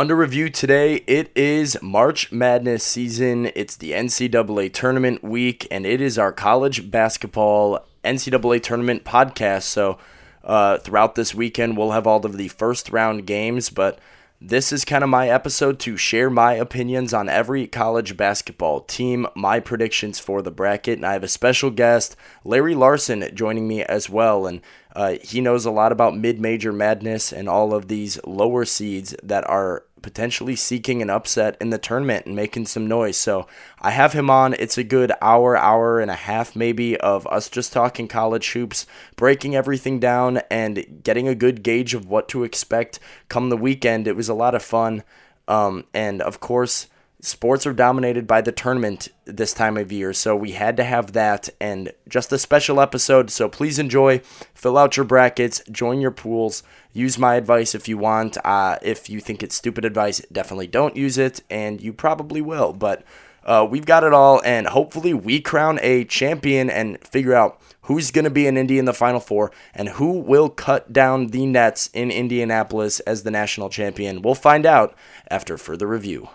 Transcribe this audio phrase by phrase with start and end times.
[0.00, 3.50] Under review today, it is March Madness season.
[3.54, 9.64] It's the NCAA tournament week, and it is our college basketball NCAA tournament podcast.
[9.64, 9.98] So,
[10.42, 13.98] uh, throughout this weekend, we'll have all of the first round games, but
[14.42, 19.26] this is kind of my episode to share my opinions on every college basketball team,
[19.34, 23.82] my predictions for the bracket, and I have a special guest, Larry Larson, joining me
[23.82, 24.46] as well.
[24.46, 24.62] And
[24.96, 29.14] uh, he knows a lot about mid major madness and all of these lower seeds
[29.22, 33.16] that are potentially seeking an upset in the tournament and making some noise.
[33.16, 33.46] So
[33.80, 34.54] I have him on.
[34.54, 38.86] It's a good hour, hour and a half maybe of us just talking college hoops,
[39.16, 44.06] breaking everything down, and getting a good gauge of what to expect come the weekend.
[44.06, 45.02] It was a lot of fun.
[45.48, 46.86] Um, and of course,
[47.20, 51.12] sports are dominated by the tournament this time of year, so we had to have
[51.12, 53.30] that and just a special episode.
[53.30, 54.18] So please enjoy,
[54.54, 58.36] fill out your brackets, join your pools, use my advice if you want.
[58.44, 62.72] Uh, if you think it's stupid advice, definitely don't use it, and you probably will.
[62.72, 63.04] But
[63.44, 68.10] uh, we've got it all, and hopefully we crown a champion and figure out who's
[68.10, 71.46] going to be in Indy in the Final Four and who will cut down the
[71.46, 74.22] Nets in Indianapolis as the national champion.
[74.22, 74.94] We'll find out
[75.30, 76.28] after further review.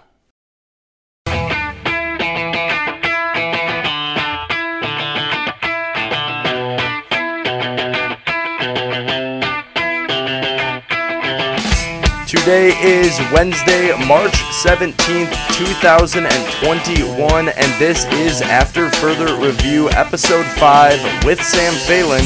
[12.35, 21.41] Today is Wednesday, March 17th, 2021, and this is After Further Review, Episode 5 with
[21.41, 22.25] Sam Phelan,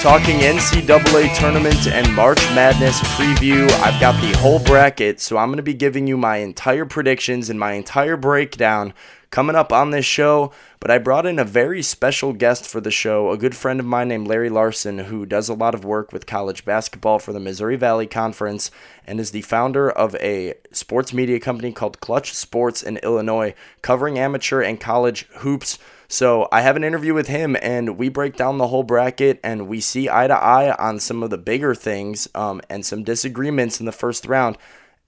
[0.00, 3.68] talking NCAA Tournament and March Madness preview.
[3.80, 7.50] I've got the whole bracket, so I'm going to be giving you my entire predictions
[7.50, 8.94] and my entire breakdown
[9.36, 10.50] coming up on this show.
[10.80, 13.84] But I brought in a very special guest for the show, a good friend of
[13.84, 17.40] mine named Larry Larson, who does a lot of work with college basketball for the
[17.40, 18.70] Missouri Valley Conference
[19.06, 24.18] and is the founder of a sports media company called Clutch Sports in Illinois, covering
[24.18, 25.78] amateur and college hoops.
[26.08, 29.68] So I have an interview with him, and we break down the whole bracket, and
[29.68, 33.80] we see eye to eye on some of the bigger things um, and some disagreements
[33.80, 34.56] in the first round.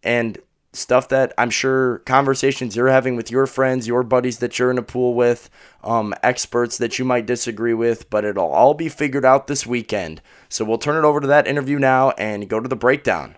[0.02, 0.38] And
[0.78, 4.78] stuff that I'm sure conversations you're having with your friends, your buddies that you're in
[4.78, 5.50] a pool with,
[5.82, 10.22] um, experts that you might disagree with, but it'll all be figured out this weekend.
[10.48, 13.36] So we'll turn it over to that interview now and go to the breakdown.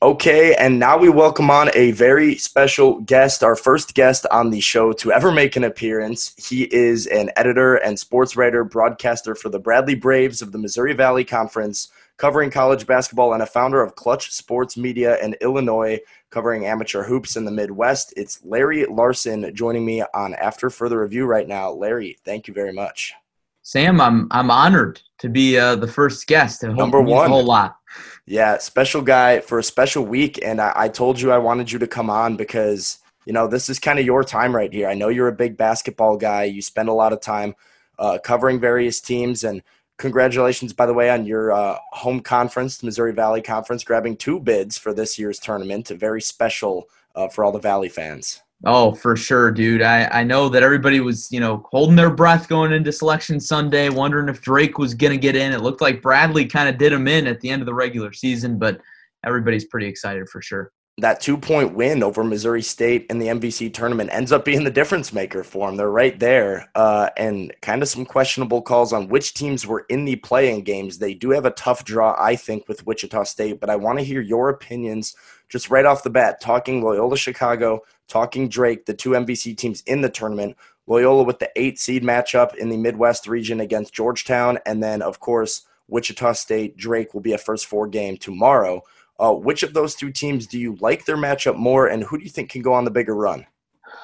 [0.00, 4.60] Okay, and now we welcome on a very special guest, our first guest on the
[4.60, 6.36] show to ever make an appearance.
[6.36, 10.92] He is an editor and sports writer, broadcaster for the Bradley Braves of the Missouri
[10.92, 15.98] Valley Conference, covering college basketball, and a founder of Clutch Sports Media in Illinois,
[16.30, 18.12] covering amateur hoops in the Midwest.
[18.16, 21.70] It's Larry Larson joining me on After Further Review right now.
[21.70, 23.14] Larry, thank you very much.
[23.62, 26.62] Sam, I'm I'm honored to be uh, the first guest.
[26.62, 27.76] Number one, a whole lot.
[28.24, 31.78] Yeah, special guy for a special week, and I, I told you I wanted you
[31.80, 34.88] to come on because you know this is kind of your time right here.
[34.88, 36.44] I know you're a big basketball guy.
[36.44, 37.54] You spend a lot of time
[37.98, 39.62] uh, covering various teams, and
[39.98, 44.40] congratulations, by the way, on your uh, home conference, the Missouri Valley Conference, grabbing two
[44.40, 45.90] bids for this year's tournament.
[45.90, 48.40] A very special uh, for all the Valley fans.
[48.64, 49.82] Oh, for sure, dude.
[49.82, 53.88] I, I know that everybody was, you know, holding their breath going into selection Sunday,
[53.88, 55.52] wondering if Drake was going to get in.
[55.52, 58.12] It looked like Bradley kind of did him in at the end of the regular
[58.12, 58.80] season, but
[59.24, 63.72] everybody's pretty excited for sure that two point win over Missouri State in the MVC
[63.72, 65.76] tournament ends up being the difference maker for them.
[65.76, 66.68] They're right there.
[66.74, 70.98] Uh, and kind of some questionable calls on which teams were in the playing games.
[70.98, 74.04] They do have a tough draw, I think, with Wichita State, but I want to
[74.04, 75.14] hear your opinions
[75.48, 76.40] just right off the bat.
[76.40, 80.56] Talking Loyola Chicago, talking Drake, the two MVC teams in the tournament.
[80.88, 84.58] Loyola with the eight seed matchup in the Midwest region against Georgetown.
[84.66, 88.82] And then, of course, Wichita State, Drake will be a first four game tomorrow.
[89.18, 92.24] Uh, which of those two teams do you like their matchup more, and who do
[92.24, 93.44] you think can go on the bigger run?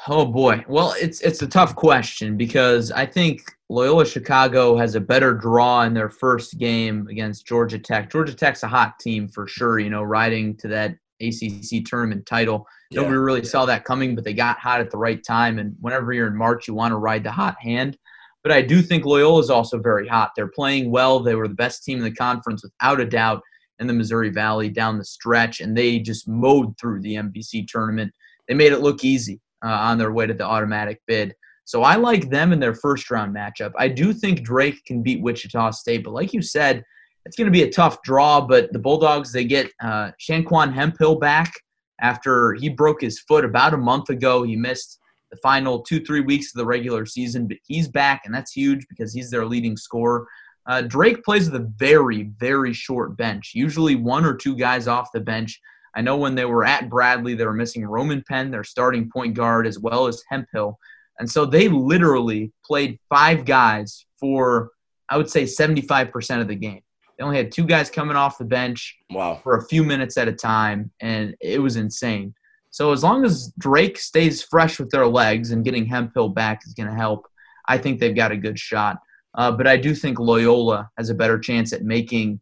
[0.08, 5.00] Oh boy, well it's it's a tough question because I think Loyola Chicago has a
[5.00, 8.10] better draw in their first game against Georgia Tech.
[8.10, 12.66] Georgia Tech's a hot team for sure, you know, riding to that ACC tournament title.
[12.90, 13.00] Yeah.
[13.00, 15.58] Nobody really saw that coming, but they got hot at the right time.
[15.58, 17.96] And whenever you're in March, you want to ride the hot hand.
[18.42, 20.32] But I do think Loyola is also very hot.
[20.36, 21.20] They're playing well.
[21.20, 23.40] They were the best team in the conference without a doubt
[23.80, 28.12] in the Missouri Valley down the stretch, and they just mowed through the MVC tournament.
[28.48, 31.34] They made it look easy uh, on their way to the automatic bid.
[31.64, 33.72] So I like them in their first round matchup.
[33.78, 36.84] I do think Drake can beat Wichita State, but like you said,
[37.24, 38.40] it's going to be a tough draw.
[38.40, 41.52] But the Bulldogs, they get uh, Shanquan Hemphill back
[42.00, 44.42] after he broke his foot about a month ago.
[44.42, 44.98] He missed
[45.30, 48.86] the final two, three weeks of the regular season, but he's back, and that's huge
[48.88, 50.26] because he's their leading scorer.
[50.66, 55.12] Uh, Drake plays with a very, very short bench, usually one or two guys off
[55.12, 55.60] the bench.
[55.94, 59.34] I know when they were at Bradley, they were missing Roman Penn, their starting point
[59.34, 60.78] guard, as well as Hemphill.
[61.18, 64.70] And so they literally played five guys for,
[65.08, 66.80] I would say, 75% of the game.
[67.16, 69.40] They only had two guys coming off the bench wow.
[69.42, 72.34] for a few minutes at a time, and it was insane.
[72.70, 76.74] So as long as Drake stays fresh with their legs and getting Hemphill back is
[76.74, 77.28] going to help,
[77.68, 78.98] I think they've got a good shot.
[79.34, 82.40] Uh, but I do think Loyola has a better chance at making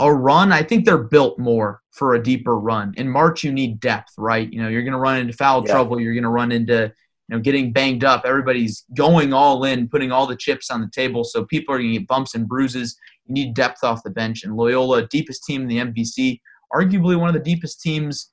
[0.00, 0.52] a run.
[0.52, 2.94] I think they're built more for a deeper run.
[2.96, 4.50] In March, you need depth, right?
[4.52, 5.72] You know, you're going to run into foul yeah.
[5.72, 6.00] trouble.
[6.00, 6.92] You're going to run into
[7.28, 8.22] you know getting banged up.
[8.24, 11.22] Everybody's going all in, putting all the chips on the table.
[11.24, 12.96] So people are going to get bumps and bruises.
[13.26, 14.44] You need depth off the bench.
[14.44, 16.40] And Loyola, deepest team in the MVC,
[16.72, 18.30] arguably one of the deepest teams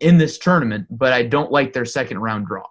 [0.00, 0.86] in this tournament.
[0.90, 2.66] But I don't like their second round draw.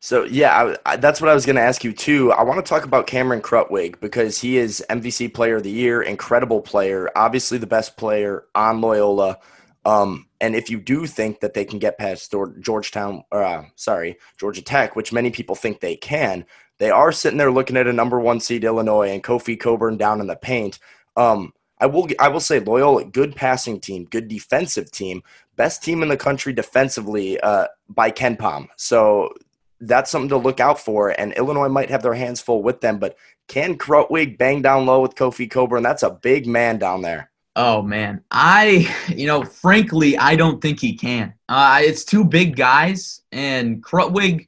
[0.00, 2.30] So yeah, I, I, that's what I was going to ask you too.
[2.32, 6.02] I want to talk about Cameron Krutwig because he is MVC Player of the Year,
[6.02, 9.38] incredible player, obviously the best player on Loyola.
[9.84, 14.62] Um, and if you do think that they can get past Georgetown, uh, sorry, Georgia
[14.62, 16.44] Tech, which many people think they can,
[16.78, 20.20] they are sitting there looking at a number one seed Illinois and Kofi Cockburn down
[20.20, 20.78] in the paint.
[21.16, 25.22] Um, I will I will say Loyola, good passing team, good defensive team,
[25.56, 28.68] best team in the country defensively uh, by KenPom.
[28.76, 29.32] So
[29.80, 31.10] that's something to look out for.
[31.10, 33.16] And Illinois might have their hands full with them, but
[33.48, 35.82] can Krutwig bang down low with Kofi Cockburn?
[35.82, 37.30] That's a big man down there.
[37.56, 41.34] Oh man, I you know frankly I don't think he can.
[41.48, 44.46] Uh, it's two big guys, and Krutwig,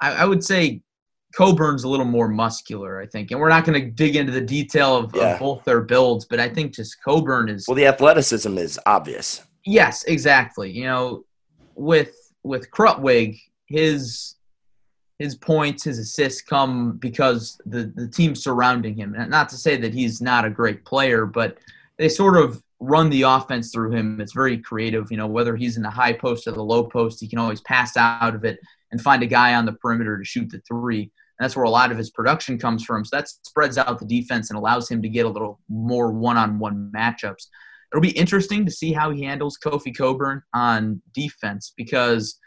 [0.00, 0.82] I, I would say
[1.34, 3.30] Cockburn's a little more muscular, I think.
[3.30, 5.34] And we're not going to dig into the detail of, yeah.
[5.34, 7.74] of, both their builds, but I think just Cockburn is well.
[7.74, 9.42] The athleticism is obvious.
[9.64, 10.70] Yes, exactly.
[10.70, 11.24] You know,
[11.74, 13.40] with with Krutwig,
[13.72, 14.36] his
[15.18, 19.14] his points, his assists come because the the team surrounding him.
[19.28, 21.58] Not to say that he's not a great player, but
[21.98, 24.20] they sort of run the offense through him.
[24.20, 25.10] It's very creative.
[25.10, 27.60] You know, whether he's in the high post or the low post, he can always
[27.62, 28.58] pass out of it
[28.90, 31.02] and find a guy on the perimeter to shoot the three.
[31.02, 33.04] And that's where a lot of his production comes from.
[33.04, 36.90] So that spreads out the defense and allows him to get a little more one-on-one
[36.94, 37.46] matchups.
[37.92, 42.38] It'll be interesting to see how he handles Kofi Cockburn on defense because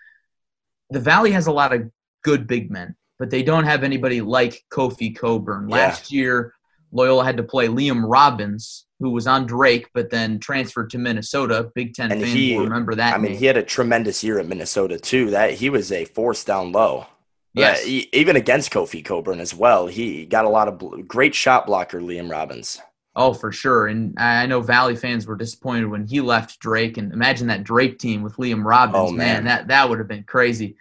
[0.95, 1.91] the Valley has a lot of
[2.23, 5.67] good big men, but they don't have anybody like Kofi Cockburn.
[5.67, 5.75] Yeah.
[5.75, 6.53] Last year,
[6.93, 11.69] Loyola had to play Liam Robbins, who was on Drake, but then transferred to Minnesota.
[11.75, 13.13] Big Ten and fans he, will remember that.
[13.13, 15.31] I mean, he had a tremendous year at Minnesota too.
[15.31, 17.07] That he was a force down low.
[17.53, 17.83] Yes.
[17.85, 19.87] Uh, even against Kofi Cockburn as well.
[19.87, 22.79] He got a lot of great shot blocker, Liam Robbins.
[23.15, 23.87] Oh, for sure.
[23.87, 26.97] And I know Valley fans were disappointed when he left Drake.
[26.97, 28.95] And imagine that Drake team with Liam Robbins.
[28.97, 29.17] Oh, man.
[29.17, 30.75] man, that, that would have been crazy.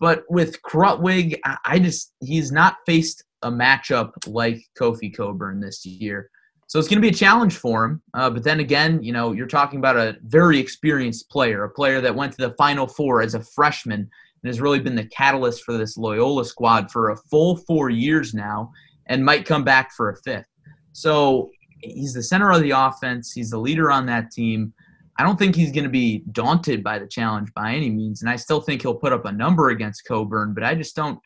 [0.00, 6.30] But with Krutwig, I just he's not faced a matchup like Kofi Cockburn this year.
[6.66, 8.02] So it's going to be a challenge for him.
[8.12, 12.00] Uh, but then again, you know, you're talking about a very experienced player, a player
[12.00, 15.64] that went to the Final Four as a freshman and has really been the catalyst
[15.64, 18.70] for this Loyola squad for a full four years now
[19.06, 20.46] and might come back for a fifth.
[20.92, 23.32] So he's the center of the offense.
[23.32, 24.72] He's the leader on that team.
[25.18, 28.30] I don't think he's going to be daunted by the challenge by any means, and
[28.30, 30.54] I still think he'll put up a number against Cockburn.
[30.54, 31.18] But I just don't,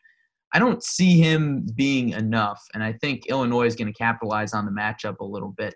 [0.51, 4.65] I don't see him being enough, and I think Illinois is going to capitalize on
[4.65, 5.75] the matchup a little bit.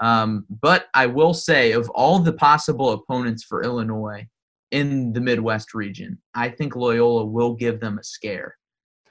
[0.00, 4.26] Um, but I will say, of all the possible opponents for Illinois
[4.70, 8.56] in the Midwest region, I think Loyola will give them a scare,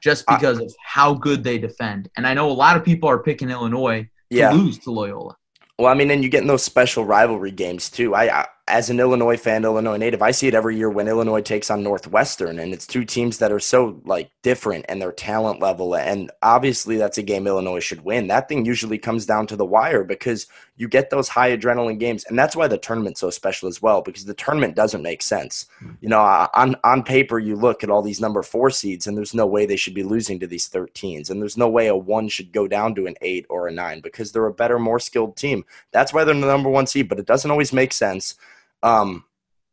[0.01, 2.09] just because of how good they defend.
[2.17, 4.51] And I know a lot of people are picking Illinois yeah.
[4.51, 5.36] lose to Loyola.
[5.79, 8.13] Well, I mean, and you get in those special rivalry games too.
[8.13, 11.41] I, I as an Illinois fan, Illinois native, I see it every year when Illinois
[11.41, 15.59] takes on Northwestern, and it's two teams that are so like different and their talent
[15.59, 15.95] level.
[15.95, 18.27] And obviously, that's a game Illinois should win.
[18.27, 20.48] That thing usually comes down to the wire because
[20.79, 24.01] you get those high adrenaline games, and that's why the tournament's so special as well.
[24.01, 25.65] Because the tournament doesn't make sense.
[25.79, 25.91] Hmm.
[26.00, 26.21] You know,
[26.53, 29.65] on on paper, you look at all these number four seeds, and there's no way
[29.65, 32.65] they should be losing to these 13s, and there's no way a one should go
[32.65, 35.65] down to an eight or a nine because they're a better, more skilled team.
[35.91, 38.36] That's why they're the number one seed, but it doesn't always make sense.
[38.81, 39.25] Um,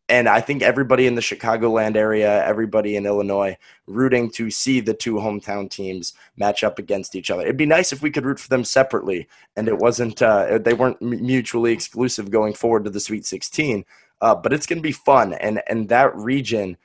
[0.09, 4.95] and I think everybody in the Chicagoland area, everybody in Illinois, rooting to see the
[4.95, 7.43] two hometown teams match up against each other.
[7.43, 10.75] It'd be nice if we could root for them separately, and it wasn't uh, they
[10.75, 13.85] weren't mutually exclusive going forward to the Sweet 16.
[14.21, 16.77] Uh, but it's going to be fun, and and that region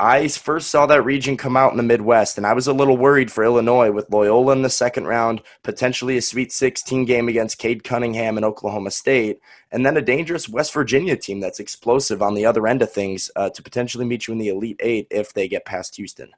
[0.00, 2.96] I first saw that region come out in the Midwest, and I was a little
[2.96, 7.58] worried for Illinois with Loyola in the second round, potentially a Sweet 16 game against
[7.58, 9.38] Cade Cunningham and Oklahoma State,
[9.70, 13.30] and then a dangerous West Virginia team that's explosive on the other end of things
[13.36, 16.32] uh, to potentially meet you in the Elite Eight if they get past Houston.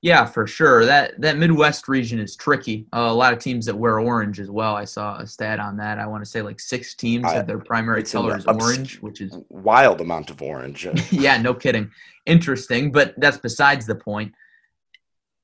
[0.00, 0.84] Yeah, for sure.
[0.84, 2.86] That that Midwest region is tricky.
[2.94, 4.76] Uh, a lot of teams that wear orange as well.
[4.76, 5.98] I saw a stat on that.
[5.98, 9.20] I want to say like six teams I, have their primary color is orange, which
[9.20, 10.86] is wild amount of orange.
[11.10, 11.90] yeah, no kidding.
[12.26, 14.32] Interesting, but that's besides the point.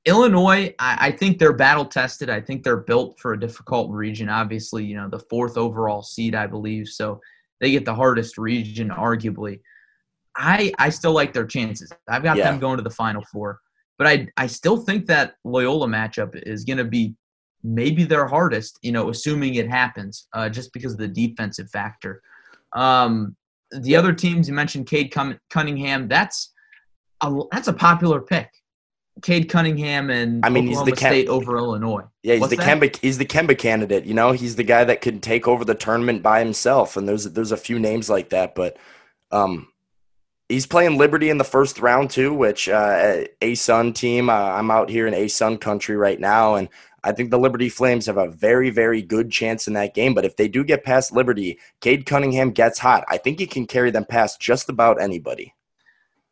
[0.05, 2.29] Illinois, I, I think they're battle tested.
[2.29, 4.29] I think they're built for a difficult region.
[4.29, 7.19] Obviously, you know the fourth overall seed, I believe, so
[7.59, 9.59] they get the hardest region, arguably.
[10.33, 11.91] I I still like their chances.
[12.07, 12.51] I've got yeah.
[12.51, 13.59] them going to the Final Four.
[13.97, 17.15] But I I still think that Loyola matchup is going to be
[17.63, 22.21] maybe their hardest, you know, assuming it happens, uh, just because of the defensive factor.
[22.73, 23.35] Um,
[23.71, 25.13] the other teams you mentioned, Cade
[25.49, 26.53] Cunningham, that's
[27.21, 28.49] a that's a popular pick.
[29.21, 32.03] Cade Cunningham and I mean, Oklahoma he's the Chem- State over Illinois.
[32.21, 32.95] Yeah, he's What's the Kemba.
[32.97, 34.05] He's the Kemba candidate.
[34.05, 36.97] You know, he's the guy that could take over the tournament by himself.
[36.97, 38.77] And there's there's a few names like that, but
[39.31, 39.69] um,
[40.49, 44.29] he's playing Liberty in the first round too, which uh, a Sun team.
[44.29, 46.69] Uh, I'm out here in a Sun country right now, and
[47.03, 50.13] I think the Liberty Flames have a very, very good chance in that game.
[50.13, 53.03] But if they do get past Liberty, Cade Cunningham gets hot.
[53.07, 55.53] I think he can carry them past just about anybody.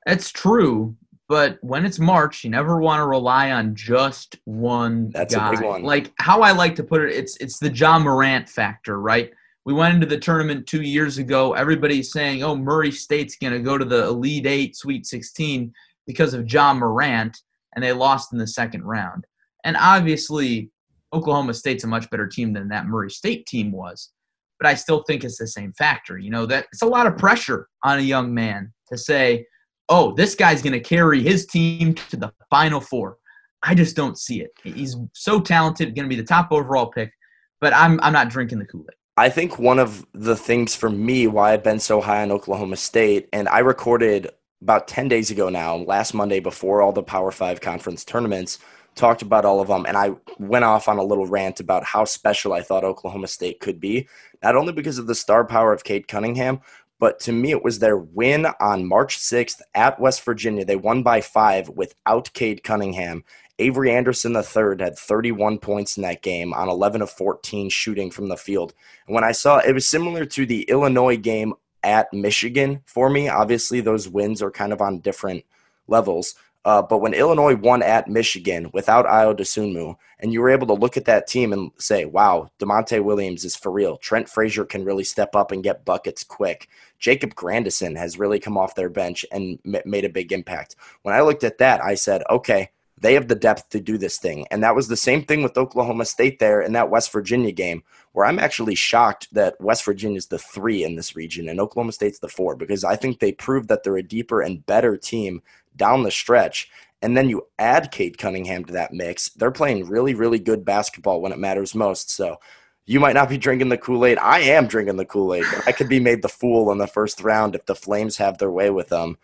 [0.05, 0.95] That's true.
[1.29, 5.47] But when it's March, you never want to rely on just one That's guy.
[5.47, 5.83] a big one.
[5.83, 9.31] Like how I like to put it, it's it's the Ja Morant factor, right?
[9.65, 11.53] We went into the tournament two years ago.
[11.53, 15.73] Everybody's saying, oh, Murray State's going to go to the Elite Eight, Sweet 16
[16.05, 17.37] because of Ja Morant,
[17.75, 19.25] and they lost in the second round.
[19.63, 20.69] And obviously,
[21.13, 24.11] Oklahoma State's a much better team than that Murray State team was.
[24.59, 26.17] But I still think it's the same factor.
[26.17, 29.45] You know, that it's a lot of pressure on a young man to say,
[29.89, 33.17] oh, this guy's going to carry his team to the Final Four.
[33.61, 34.51] I just don't see it.
[34.61, 37.13] He's so talented, going to be the top overall pick,
[37.61, 38.95] but I'm, I'm not drinking the Kool Aid.
[39.15, 42.77] I think one of the things for me why I've been so high on Oklahoma
[42.77, 47.31] State, and I recorded about 10 days ago now, last Monday before all the Power
[47.31, 48.57] Five conference tournaments,
[48.95, 52.05] talked about all of them, and I went off on a little rant about how
[52.05, 54.07] special I thought Oklahoma State could be,
[54.41, 56.59] not only because of the star power of Cade Cunningham,
[56.99, 60.65] but to me, it was their win on March 6th at West Virginia.
[60.65, 63.25] They won by five without Cade Cunningham.
[63.59, 68.29] Avery Anderson III had 31 points in that game on 11 of 14 shooting from
[68.29, 68.73] the field.
[69.07, 73.27] And when I saw it was similar to the Illinois game at Michigan for me.
[73.27, 75.43] Obviously, those wins are kind of on different
[75.87, 76.35] levels.
[76.65, 80.73] Uh, but when Illinois won at Michigan without Ayo Dosunmu, and you were able to
[80.73, 83.97] look at that team and say, wow, Da'Monte Williams is for real.
[83.97, 86.69] Trent Frazier can really step up and get buckets quick.
[86.99, 90.77] Jacob Grandison has really come off their bench and m- made a big impact.
[91.01, 94.17] When I looked at that, I said, okay, they have the depth to do this
[94.17, 94.47] thing.
[94.51, 97.83] And that was the same thing with Oklahoma State there in that West Virginia game,
[98.11, 101.91] where I'm actually shocked that West Virginia is the three in this region and Oklahoma
[101.91, 105.41] State's the four, because I think they proved that they're a deeper and better team
[105.75, 106.69] down the stretch.
[107.01, 109.29] And then you add Cade Cunningham to that mix.
[109.29, 112.11] They're playing really, really good basketball when it matters most.
[112.11, 112.37] So
[112.85, 114.17] you might not be drinking the Kool Aid.
[114.19, 115.45] I am drinking the Kool Aid.
[115.65, 118.51] I could be made the fool in the first round if the Flames have their
[118.51, 119.17] way with them.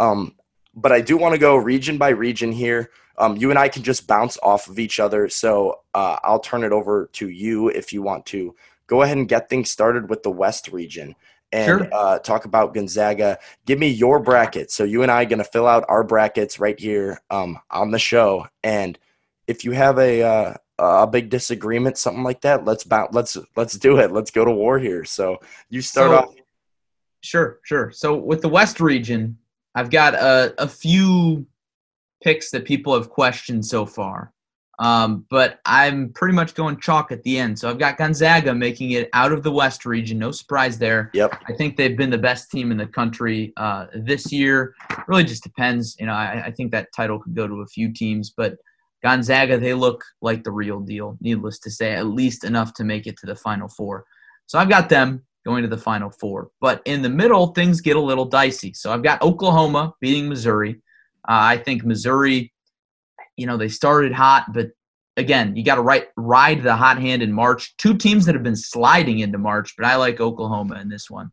[0.00, 0.34] Um,
[0.74, 2.90] but I do want to go region by region here.
[3.18, 5.28] Um, you and I can just bounce off of each other.
[5.28, 8.54] So uh, I'll turn it over to you if you want to
[8.86, 11.14] go ahead and get things started with the West region
[11.52, 11.88] and sure.
[11.92, 13.38] uh, talk about Gonzaga.
[13.66, 14.70] Give me your bracket.
[14.70, 17.90] So you and I are going to fill out our brackets right here um, on
[17.90, 18.46] the show.
[18.64, 18.98] And
[19.46, 23.74] if you have a uh, a big disagreement, something like that, let's bounce, let's let's
[23.74, 24.12] do it.
[24.12, 25.04] Let's go to war here.
[25.04, 25.38] So
[25.68, 26.34] you start so, off.
[27.20, 27.90] Sure, sure.
[27.92, 29.38] So with the West region,
[29.74, 31.46] I've got a, a few
[32.22, 34.32] picks that people have questioned so far.
[34.78, 37.58] Um, but I'm pretty much going chalk at the end.
[37.58, 40.18] So I've got Gonzaga making it out of the West region.
[40.18, 41.10] No surprise there.
[41.14, 41.40] Yep.
[41.46, 44.74] I think they've been the best team in the country uh, this year.
[45.06, 45.94] Really just depends.
[46.00, 48.56] You know, I, I, think that title could go to a few teams, but
[49.04, 53.06] Gonzaga, they look like the real deal, needless to say, at least enough to make
[53.06, 54.04] it to the Final Four.
[54.46, 56.50] So I've got them going to the Final Four.
[56.60, 58.72] But in the middle, things get a little dicey.
[58.74, 60.80] So I've got Oklahoma beating Missouri.
[61.28, 62.52] Uh, I think Missouri,
[63.36, 64.70] you know, they started hot, but
[65.16, 67.76] again, you got to right, ride the hot hand in March.
[67.76, 71.30] Two teams that have been sliding into March, but I like Oklahoma in this one.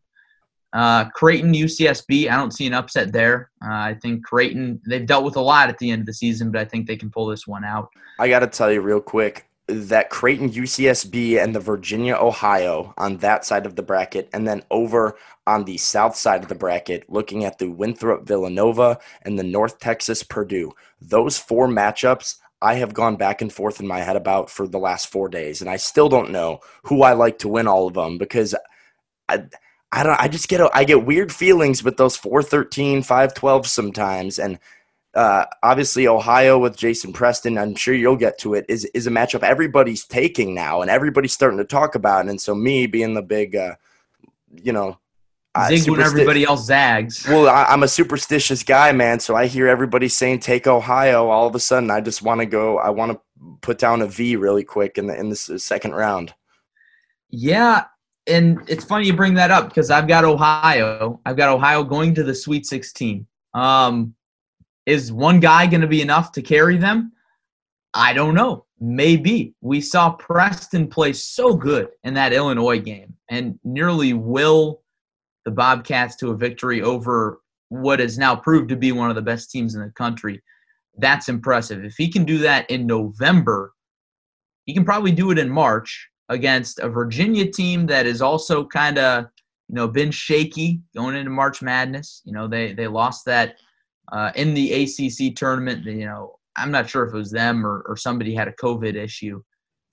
[0.72, 3.50] Uh, Creighton, UCSB, I don't see an upset there.
[3.64, 6.52] Uh, I think Creighton, they've dealt with a lot at the end of the season,
[6.52, 7.90] but I think they can pull this one out.
[8.20, 13.18] I got to tell you real quick that Creighton, UCSB, and the Virginia, Ohio on
[13.18, 17.08] that side of the bracket, and then over on the south side of the bracket,
[17.08, 20.72] looking at the Winthrop, Villanova, and the North Texas, Purdue.
[21.00, 24.78] Those four matchups I have gone back and forth in my head about for the
[24.78, 27.94] last four days, and I still don't know who I like to win all of
[27.94, 28.54] them because
[29.28, 29.44] I.
[29.92, 34.60] I don't I just get I get weird feelings with those 413 512 sometimes and
[35.14, 37.58] uh, obviously Ohio with Jason Preston.
[37.58, 38.64] I'm sure you'll get to it.
[38.68, 42.26] Is is a matchup everybody's taking now, and everybody's starting to talk about.
[42.26, 42.30] It.
[42.30, 43.74] And so me being the big, uh,
[44.54, 44.98] you know,
[45.54, 47.26] uh, zig when everybody else zags.
[47.26, 49.18] Well, I, am a superstitious guy, man.
[49.18, 51.28] So I hear everybody saying take Ohio.
[51.28, 52.78] All of a sudden, I just want to go.
[52.78, 53.20] I want to
[53.62, 56.34] put down a V really quick in the in this second round.
[57.30, 57.84] Yeah,
[58.28, 61.20] and it's funny you bring that up because I've got Ohio.
[61.26, 63.26] I've got Ohio going to the Sweet 16.
[63.54, 64.14] Um,
[64.86, 67.12] is one guy going to be enough to carry them?
[67.94, 68.66] I don't know.
[68.78, 69.54] Maybe.
[69.60, 74.82] We saw Preston play so good in that Illinois game and nearly will
[75.44, 79.22] the Bobcats to a victory over what has now proved to be one of the
[79.22, 80.42] best teams in the country.
[80.98, 81.84] That's impressive.
[81.84, 83.72] If he can do that in November,
[84.66, 88.98] he can probably do it in March against a Virginia team that is also kind
[88.98, 89.26] of,
[89.68, 92.22] you know, been shaky going into March Madness.
[92.24, 93.56] You know, they they lost that
[94.10, 95.84] uh, in the ACC tournament.
[95.84, 98.94] You know, I'm not sure if it was them or, or somebody had a COVID
[98.94, 99.42] issue.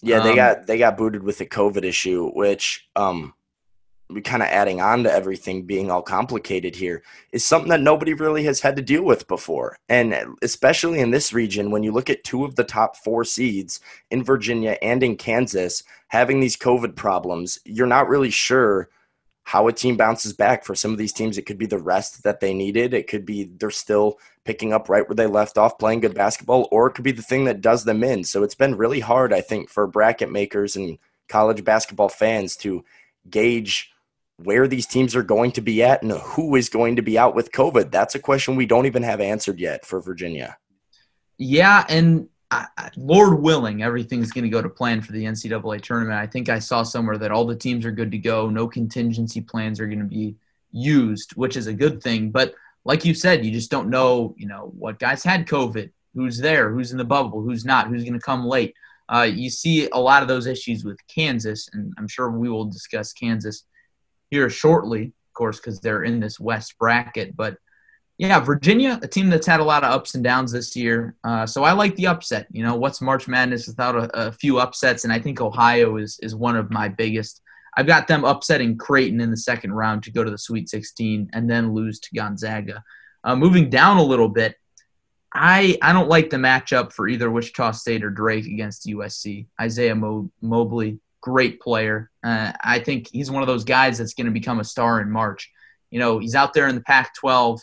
[0.02, 3.34] Yeah, they um, got they got booted with the COVID issue, which um,
[4.10, 8.14] we kind of adding on to everything being all complicated here is something that nobody
[8.14, 9.78] really has had to deal with before.
[9.90, 13.82] And especially in this region, when you look at two of the top four seeds
[14.10, 18.90] in Virginia and in Kansas having these COVID problems, you're not really sure
[19.48, 21.38] how a team bounces back for some of these teams.
[21.38, 22.94] It could be the rest that they needed.
[22.94, 26.68] It could be they're still picking up right where they left off playing good basketball,
[26.70, 28.26] or it could be the thing that does them in.
[28.26, 30.98] So it's been really hard, I think, for bracket makers and
[31.30, 32.84] college basketball fans to
[33.30, 33.90] gauge
[34.36, 37.34] where these teams are going to be at and who is going to be out
[37.34, 37.90] with COVID.
[37.90, 40.58] That's a question we don't even have answered yet for Virginia.
[41.38, 42.28] Yeah, and
[42.96, 46.20] Lord willing, everything's going to go to plan for the NCAA tournament.
[46.20, 48.50] I think I saw somewhere that all the teams are good to go.
[48.50, 50.36] No contingency plans are going to be
[50.72, 52.32] used, which is a good thing.
[52.32, 52.54] But
[52.86, 56.72] like you said, you just don't know, you know, what guys had COVID, who's there,
[56.72, 58.74] who's in the bubble, who's not, who's going to come late.
[59.10, 62.66] Uh, you see a lot of those issues with Kansas, and I'm sure we will
[62.66, 63.64] discuss Kansas
[64.32, 67.36] here shortly, of course, because they're in this West bracket.
[67.36, 67.58] But
[68.18, 71.16] yeah, Virginia, a team that's had a lot of ups and downs this year.
[71.24, 72.48] Uh, so I like the upset.
[72.52, 75.04] You know, what's March Madness without a, a, few upsets?
[75.04, 77.42] And I think Ohio is is one of my biggest.
[77.76, 81.30] I've got them upsetting Creighton in the second round to go to the Sweet 16
[81.34, 82.84] and then lose to Gonzaga.
[83.24, 84.56] Uh, moving down a little bit,
[85.32, 89.46] I I don't like the matchup for either Wichita State or Drake against USC.
[89.62, 92.10] Isaiah Mo- Mobley, great player.
[92.24, 95.12] Uh, I think he's one of those guys that's going to become a star in
[95.12, 95.52] March.
[95.92, 97.62] You know, he's out there in the Pac 12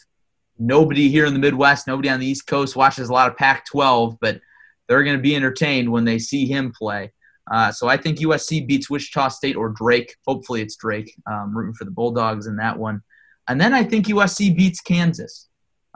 [0.59, 3.67] nobody here in the Midwest, nobody on the East Coast watches a lot of Pac
[3.67, 4.41] 12, but
[4.89, 7.13] they're going to be entertained when they see him play.
[7.51, 10.17] Uh, so I think USC beats Wichita State or Drake.
[10.27, 11.15] Hopefully it's Drake.
[11.31, 13.03] Um, rooting for the Bulldogs in that one.
[13.49, 15.49] And then I think USC beats Kansas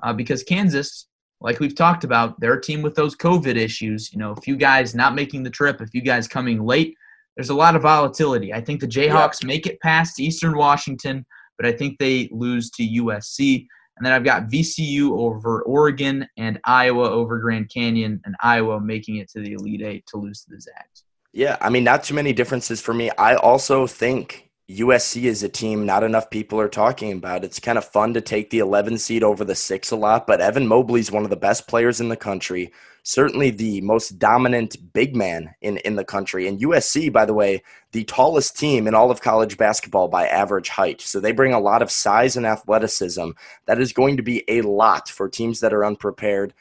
[0.03, 1.07] uh, because Kansas,
[1.41, 4.13] like we've talked about, they're a team with those COVID issues.
[4.13, 6.95] You know, a few guys not making the trip, a few guys coming late.
[7.37, 8.53] There's a lot of volatility.
[8.53, 11.25] I think the Jayhawks make it past Eastern Washington,
[11.57, 13.67] but I think they lose to USC.
[13.99, 19.17] And then I've got VCU over Oregon and Iowa over Grand Canyon, and Iowa making
[19.17, 21.05] it to the Elite Eight to lose to the Zags.
[21.33, 23.11] Yeah, I mean, not too many differences for me.
[23.19, 27.43] I also think USC is a team not enough people are talking about.
[27.43, 30.43] It's kind of fun to take the 11 seed over the six a lot, but
[30.43, 32.71] Evan Mobley's one of the best players in the country
[33.09, 36.47] certainly the most dominant big man in, in the country.
[36.47, 40.69] And USC, by the way, the tallest team in all of college basketball by average
[40.69, 41.01] height.
[41.01, 43.31] So they bring a lot of size and athleticism.
[43.65, 46.53] That is going to be a lot for teams that are unprepared.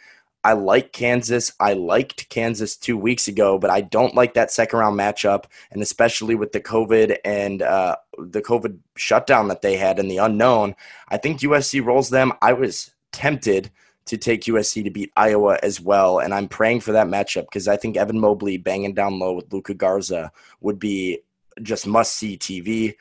[0.47, 1.51] I like Kansas.
[1.59, 5.81] I liked Kansas two weeks ago, but I don't like that second round matchup, and
[5.81, 10.73] especially with the COVID and uh, the COVID shutdown that they had and the unknown.
[11.09, 12.31] I think USC rolls them.
[12.41, 13.71] I was tempted
[14.05, 16.19] to take USC to beat Iowa as well.
[16.19, 19.51] And I'm praying for that matchup because I think Evan Mobley banging down low with
[19.51, 20.31] Luka Garza
[20.61, 21.19] would be
[21.61, 22.95] just must see TV.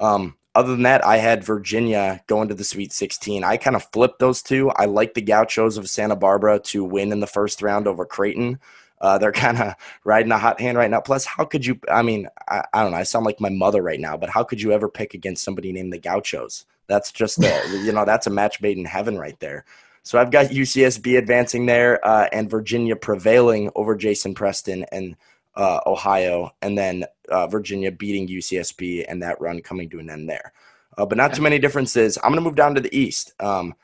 [0.00, 3.44] Um, other than that, I had Virginia going to the Sweet 16.
[3.44, 4.70] I kind of flipped those two.
[4.70, 8.58] I like the Gauchos of Santa Barbara to win in the first round over Creighton.
[9.00, 11.00] Uh, they're kind of riding a hot hand right now.
[11.00, 11.78] Plus, how could you?
[11.90, 12.98] I mean, I, I, don't know.
[12.98, 15.72] I sound like my mother right now, but how could you ever pick against somebody
[15.72, 16.66] named the Gauchos?
[16.88, 19.64] That's just, a, you know, that's a match made in heaven right there.
[20.02, 25.14] So I've got UCSB advancing there uh, and Virginia prevailing over Jason Preston and
[25.56, 30.28] uh, Ohio, and then uh, Virginia beating UCSB and that run coming to an end
[30.28, 30.52] there.
[30.96, 32.18] Uh, but not too many differences.
[32.18, 33.32] I'm going to move down to the East.
[33.40, 33.74] Um,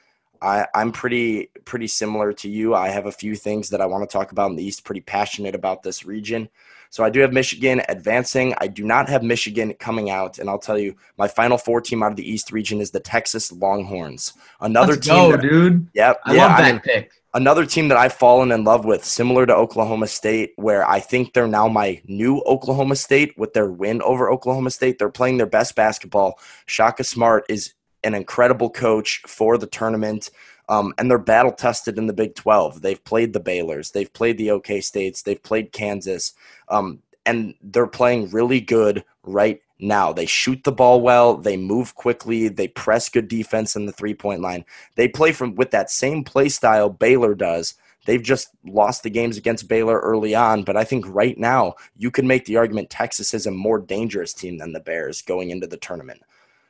[0.42, 2.74] I, I'm pretty pretty similar to you.
[2.74, 4.84] I have a few things that I want to talk about in the East.
[4.84, 6.48] Pretty passionate about this region.
[6.90, 8.54] So I do have Michigan advancing.
[8.58, 12.02] I do not have Michigan coming out, and I'll tell you, my final four team
[12.02, 14.34] out of the East region is the Texas Longhorns.
[14.60, 15.88] Another Let's team, go, that, dude.
[15.94, 16.20] Yep.
[16.24, 17.10] I yeah, love that I mean, pick.
[17.36, 21.34] Another team that I've fallen in love with, similar to Oklahoma State, where I think
[21.34, 24.98] they're now my new Oklahoma State with their win over Oklahoma State.
[24.98, 26.38] They're playing their best basketball.
[26.64, 30.30] Shaka Smart is an incredible coach for the tournament.
[30.70, 32.80] Um, and they're battle tested in the Big 12.
[32.80, 36.32] They've played the Baylors, they've played the OK States, they've played Kansas,
[36.70, 40.12] um, and they're playing really good right now.
[40.12, 44.14] They shoot the ball well, they move quickly, they press good defense in the three
[44.14, 44.64] point line.
[44.94, 47.74] They play from with that same play style Baylor does.
[48.06, 52.10] They've just lost the games against Baylor early on, but I think right now you
[52.10, 55.66] can make the argument Texas is a more dangerous team than the Bears going into
[55.66, 56.22] the tournament.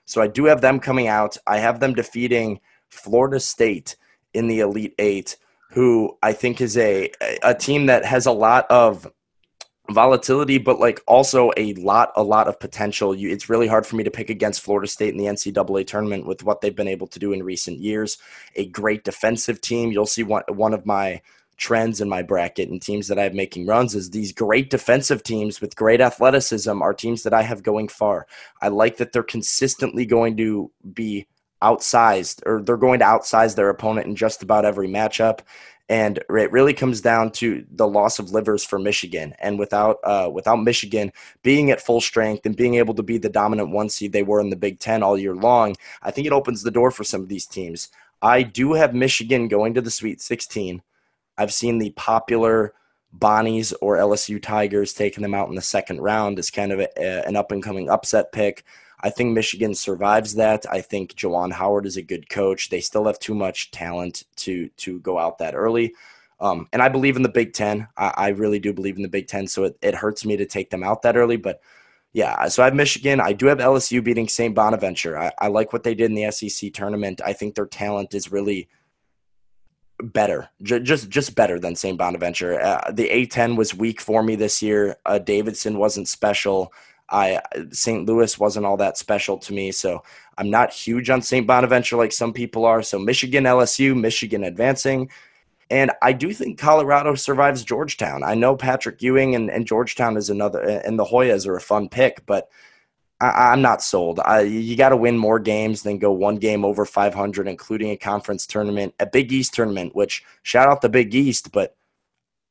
[0.07, 1.37] So I do have them coming out.
[1.47, 3.97] I have them defeating Florida State
[4.33, 5.37] in the Elite Eight,
[5.71, 7.11] who I think is a
[7.43, 9.07] a team that has a lot of
[9.91, 13.15] volatility, but like also a lot, a lot of potential.
[13.15, 16.27] You, it's really hard for me to pick against Florida State in the NCAA tournament
[16.27, 18.19] with what they've been able to do in recent years.
[18.57, 19.93] A great defensive team.
[19.93, 21.23] You'll see one one of my
[21.57, 25.23] trends in my bracket and teams that I have making runs is these great defensive
[25.23, 28.27] teams with great athleticism are teams that I have going far.
[28.61, 31.27] I like that they're consistently going to be
[31.63, 35.41] outsized or they're going to outsize their opponent in just about every matchup.
[35.89, 39.35] And it really comes down to the loss of Livers for Michigan.
[39.39, 43.29] And without uh, without Michigan being at full strength and being able to be the
[43.29, 46.33] dominant one seed they were in the Big Ten all year long, I think it
[46.33, 47.89] opens the door for some of these teams.
[48.21, 50.83] I do have Michigan going to the Sweet 16.
[51.39, 52.73] I've seen the popular
[53.17, 57.27] Bonnies or LSU Tigers taking them out in the second round as kind of a,
[57.27, 58.65] an up and coming upset pick.
[59.01, 60.65] I think Michigan survives that.
[60.71, 62.71] I think Juwan Howard is a good coach.
[62.71, 65.95] They still have too much talent to to go out that early.
[66.41, 67.89] Um, and I believe in the Big Ten.
[67.97, 69.47] I, I, really do believe in the Big Ten.
[69.47, 71.39] So it, it hurts me to take them out that early.
[71.39, 71.63] But
[72.13, 73.21] yeah, so I have Michigan.
[73.21, 74.55] I do have LSU beating St.
[74.55, 75.19] Bonaventure.
[75.19, 77.21] I, I like what they did in the SEC tournament.
[77.25, 78.69] I think their talent is really
[80.03, 81.99] better, J- just just better than St.
[81.99, 82.61] Bonaventure.
[82.61, 84.97] Uh, the A10 was weak for me this year.
[85.05, 86.73] Uh, Davidson wasn't special.
[87.09, 87.41] I
[87.71, 88.07] St.
[88.07, 90.03] Louis wasn't all that special to me, so
[90.39, 91.47] I'm not huge on St.
[91.47, 92.83] Bonaventure like some people are.
[92.83, 95.11] So Michigan, LSU, Michigan advancing.
[95.69, 98.23] And I do think Colorado survives Georgetown.
[98.23, 101.89] I know Patrick Ewing and, and Georgetown is another, and the Hoyas are a fun
[101.89, 102.49] pick, but
[103.21, 104.21] I, am not sold.
[104.21, 107.97] I, you got to win more games than go one game over 500, including a
[107.97, 111.77] conference tournament, a Big East tournament, which shout out the Big East, but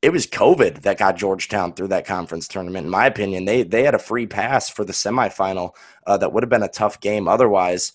[0.06, 2.86] it was COVID that got Georgetown through that conference tournament.
[2.86, 5.72] In my opinion, they they had a free pass for the semifinal
[6.06, 7.94] uh, that would have been a tough game otherwise.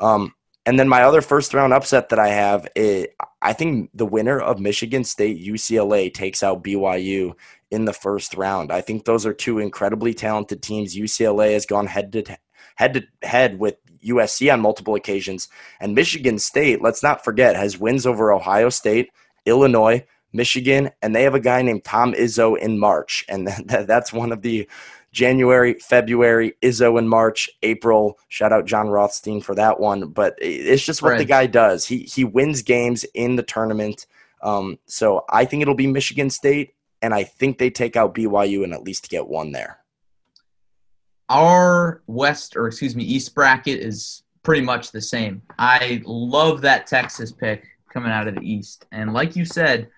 [0.00, 0.34] Um,
[0.66, 3.06] and then my other first round upset that I have, is,
[3.40, 7.34] I think the winner of Michigan State UCLA takes out BYU
[7.70, 8.72] in the first round.
[8.72, 10.96] I think those are two incredibly talented teams.
[10.96, 12.38] UCLA has gone head to
[12.74, 15.48] head to head with USC on multiple occasions,
[15.78, 19.10] and Michigan State, let's not forget, has wins over Ohio State,
[19.46, 24.32] Illinois, Michigan, and they have a guy named Tom Izzo in March, and that's one
[24.32, 24.68] of the
[25.12, 28.18] January, February, Izzo in March, April.
[28.28, 31.18] Shout out Jon Rothstein for that one, but it's just what right.
[31.18, 31.84] the guy does.
[31.84, 34.06] He he wins games in the tournament.
[34.42, 38.64] Um, so I think it'll be Michigan State, and I think they take out BYU
[38.64, 39.78] and at least get one there.
[41.28, 45.42] Our West, or excuse me, East bracket is pretty much the same.
[45.58, 49.88] I love that Texas pick coming out of the East, and like you said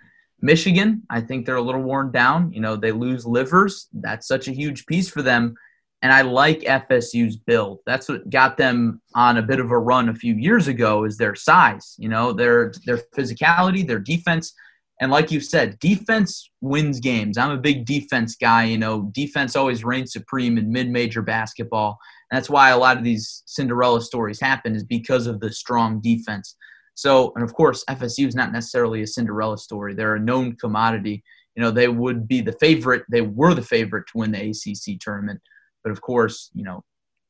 [0.45, 2.53] Michigan, I think they're a little worn down.
[2.53, 3.89] You know, they lose Livers.
[3.95, 5.55] That's such a huge piece for them.
[6.03, 7.79] And I like FSU's build.
[7.87, 11.17] That's what got them on a bit of a run a few years ago is
[11.17, 14.53] their size, you know, their their physicality, their defense.
[15.01, 17.39] And like you said, defense wins games.
[17.39, 21.99] I'm a big defense guy, you know, defense always reigns supreme in mid-major basketball.
[22.31, 26.03] And that's why a lot of these Cinderella stories happen is because of the strong
[26.03, 26.55] defense.
[26.95, 29.95] So, and of course, FSU is not necessarily a Cinderella story.
[29.95, 31.23] They're a known commodity.
[31.57, 33.05] You know, they would be the favorite.
[33.09, 35.41] They were the favorite to win the ACC tournament.
[35.83, 36.83] But of course, you know,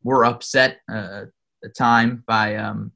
[0.03, 1.25] we're upset uh,
[1.65, 2.93] a time by um,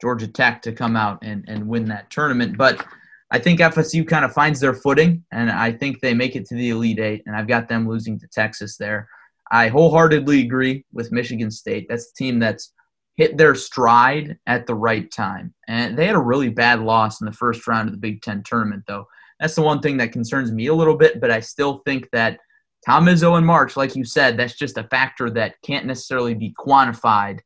[0.00, 2.58] Georgia Tech to come out and, and win that tournament.
[2.58, 2.84] But
[3.30, 6.54] I think FSU kind of finds their footing, and I think they make it to
[6.54, 9.08] the Elite Eight, and I've got them losing to Texas there.
[9.50, 11.86] I wholeheartedly agree with Michigan State.
[11.88, 12.72] That's the team that's
[13.16, 15.54] hit their stride at the right time.
[15.68, 18.42] And they had a really bad loss in the first round of the Big Ten
[18.42, 19.06] tournament, though.
[19.40, 22.38] That's the one thing that concerns me a little bit, but I still think that
[22.86, 26.54] Tom Izzo in March, like you said, that's just a factor that can't necessarily be
[26.58, 27.40] quantified.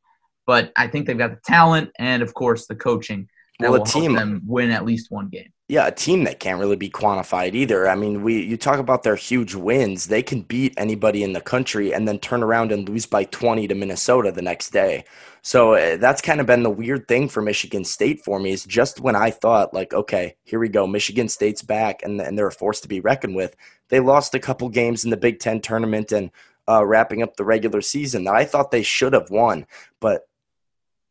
[0.45, 3.27] But I think they've got the talent and, of course, the coaching
[3.59, 5.51] that well, will team, help them win at least one game.
[5.69, 7.87] Yeah, a team that can't really be quantified either.
[7.87, 11.41] I mean, we you talk about their huge wins; they can beat anybody in the
[11.41, 15.03] country and then turn around and lose by twenty to Minnesota the next day.
[15.43, 18.65] So uh, that's kind of been the weird thing for Michigan State for me is
[18.65, 22.47] just when I thought like, okay, here we go, Michigan State's back and, and they're
[22.47, 23.55] a force to be reckoned with.
[23.89, 26.31] They lost a couple games in the Big Ten tournament and
[26.67, 29.65] uh, wrapping up the regular season that I thought they should have won,
[29.99, 30.28] but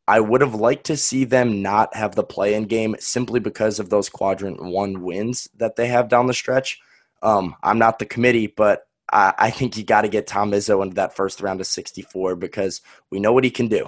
[0.09, 3.91] I would have liked to see them not have the play-in game simply because of
[3.91, 6.81] those quadrant one wins that they have down the stretch.
[7.23, 10.83] Um, I'm not the committee, but I, I think you got to get Tom Izzo
[10.83, 13.87] into that first round of 64 because we know what he can do.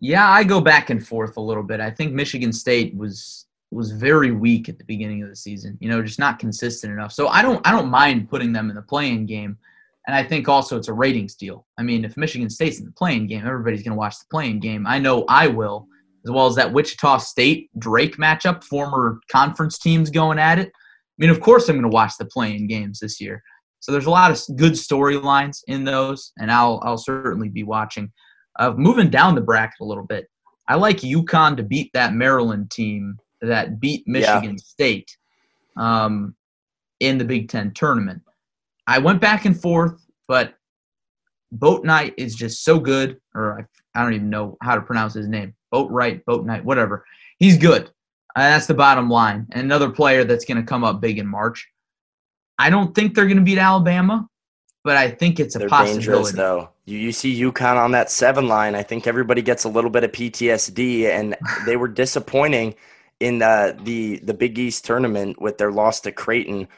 [0.00, 1.78] Yeah, I go back and forth a little bit.
[1.78, 5.78] I think Michigan State was was very weak at the beginning of the season.
[5.80, 7.12] You know, just not consistent enough.
[7.12, 9.56] So I don't I don't mind putting them in the play-in game.
[10.08, 11.66] And I think also it's a ratings deal.
[11.78, 14.58] I mean, if Michigan State's in the play-in game, everybody's going to watch the play-in
[14.58, 14.86] game.
[14.86, 15.86] I know I will,
[16.24, 20.68] as well as that Wichita State Drake matchup, former conference teams going at it.
[20.68, 23.42] I mean, of course I'm going to watch the play-in games this year.
[23.80, 28.10] So there's a lot of good storylines in those, and I'll I'll certainly be watching.
[28.58, 30.26] Uh, moving down the bracket a little bit,
[30.68, 34.64] I like UConn to beat that Maryland team that beat Michigan yeah.
[34.64, 35.16] State
[35.76, 36.34] um,
[36.98, 38.22] in the Big Ten tournament.
[38.88, 40.54] I went back and forth, but
[41.54, 45.28] Bouknight is just so good, or I, I don't even know how to pronounce his
[45.28, 45.54] name.
[45.72, 47.04] Boatwright, Bouknight, whatever.
[47.38, 47.90] He's good.
[48.34, 49.46] Uh, that's the bottom line.
[49.52, 51.68] And another player that's going to come up big in March.
[52.58, 54.26] I don't think they're going to beat Alabama,
[54.84, 56.06] but I think it's a they're possibility.
[56.06, 56.70] dangerous though.
[56.86, 58.74] You, you see UConn on that seven line.
[58.74, 62.74] I think everybody gets a little bit of PTSD, and they were disappointing
[63.20, 66.68] in uh, the the Big East tournament with their loss to Creighton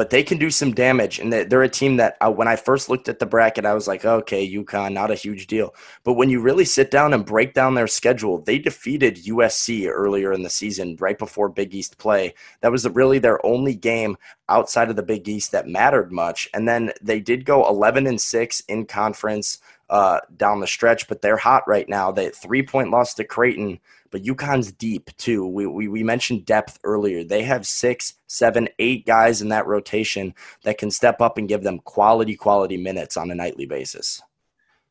[0.00, 1.18] but they can do some damage.
[1.18, 3.86] And they're a team that uh, when I first looked at the bracket, I was
[3.86, 5.74] like, okay, UConn, not a huge deal.
[6.04, 10.32] But when you really sit down and break down their schedule, they defeated USC earlier
[10.32, 12.32] in the season, right before Big East play.
[12.62, 14.16] That was really their only game
[14.48, 16.48] outside of the Big East that mattered much.
[16.54, 19.58] And then they did go 11 and 6 in conference
[19.90, 22.10] uh, down the stretch, but they're hot right now.
[22.10, 23.80] They three point loss to Creighton
[24.10, 25.46] but UConn's deep too.
[25.46, 27.24] We, we, we mentioned depth earlier.
[27.24, 31.62] They have six, seven, eight guys in that rotation that can step up and give
[31.62, 34.20] them quality, quality minutes on a nightly basis.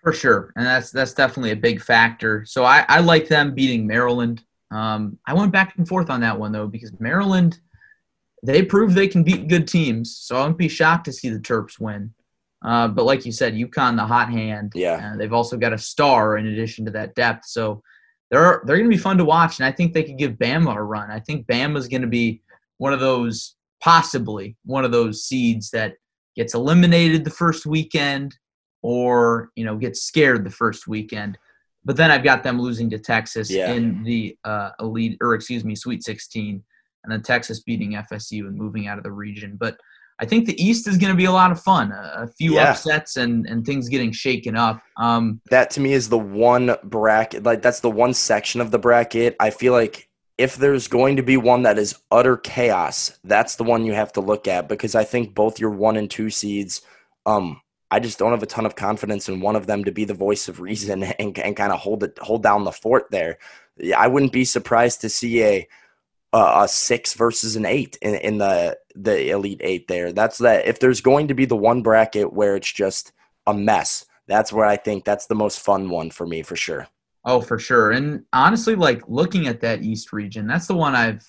[0.01, 2.45] For sure, and that's that's definitely a big factor.
[2.45, 4.41] So I, I like them beating Maryland.
[4.71, 7.59] Um, I went back and forth on that one though because Maryland,
[8.41, 10.15] they prove they can beat good teams.
[10.15, 12.13] So I wouldn't be shocked to see the Terps win.
[12.63, 14.71] Uh, but like you said, UConn the hot hand.
[14.73, 17.47] Yeah, uh, they've also got a star in addition to that depth.
[17.47, 17.83] So
[18.31, 20.75] they're they're going to be fun to watch, and I think they could give Bama
[20.75, 21.11] a run.
[21.11, 22.41] I think Bama's going to be
[22.77, 25.95] one of those possibly one of those seeds that
[26.35, 28.37] gets eliminated the first weekend,
[28.81, 31.37] or you know gets scared the first weekend.
[31.85, 33.71] But then I've got them losing to Texas yeah.
[33.71, 36.61] in the uh, elite, or excuse me, Sweet 16,
[37.03, 39.55] and then Texas beating FSU and moving out of the region.
[39.57, 39.79] But
[40.19, 41.91] I think the East is going to be a lot of fun.
[41.91, 42.71] A, few yeah.
[42.71, 44.81] upsets and, and things getting shaken up.
[44.97, 48.79] Um, that to me is the one bracket, like that's the one section of the
[48.79, 49.35] bracket.
[49.39, 53.63] I feel like if there's going to be one that is utter chaos, that's the
[53.63, 56.81] one you have to look at because I think both your one and two seeds,
[57.25, 60.05] um, I just don't have a ton of confidence in one of them to be
[60.05, 63.37] the voice of reason and, and kind of hold it, hold down the fort there.
[63.95, 65.67] I wouldn't be surprised to see a
[66.33, 70.11] a six versus an eight in, in the the elite eight there.
[70.11, 70.67] That's that.
[70.67, 73.13] If there's going to be the one bracket where it's just
[73.47, 76.87] a mess, that's where I think that's the most fun one for me for sure.
[77.25, 77.91] Oh, for sure.
[77.91, 81.25] And honestly, like looking at that East region, that's the one I've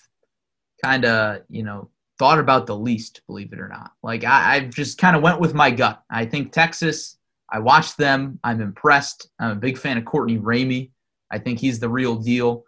[0.82, 3.92] kind of you know thought about the least, believe it or not.
[4.02, 6.02] Like I, I just kind of went with my gut.
[6.10, 7.16] I think Texas.
[7.52, 8.38] I watched them.
[8.44, 9.28] I'm impressed.
[9.40, 10.90] I'm a big fan of Courtney Ramey.
[11.32, 12.64] I think he's the real deal.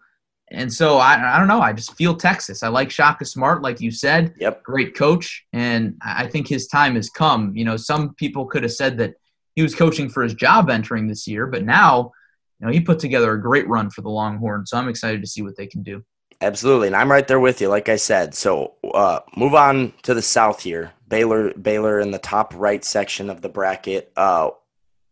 [0.53, 1.61] And so I, I don't know.
[1.61, 2.63] I just feel Texas.
[2.63, 4.35] I like Shaka Smart, like you said.
[4.39, 4.63] Yep.
[4.63, 5.45] Great coach.
[5.53, 7.57] And I think his time has come.
[7.57, 9.15] You know, some people could have said that
[9.55, 12.13] he was coaching for his job entering this year, but now,
[12.59, 14.71] you know, he put together a great run for the Longhorns.
[14.71, 16.05] So I'm excited to see what they can do.
[16.41, 16.89] Absolutely.
[16.89, 18.35] And I'm right there with you, like I said.
[18.35, 20.93] So uh, move on to the South here.
[21.09, 24.13] Baylor, Baylor in the top right section of the bracket.
[24.17, 24.51] Uh,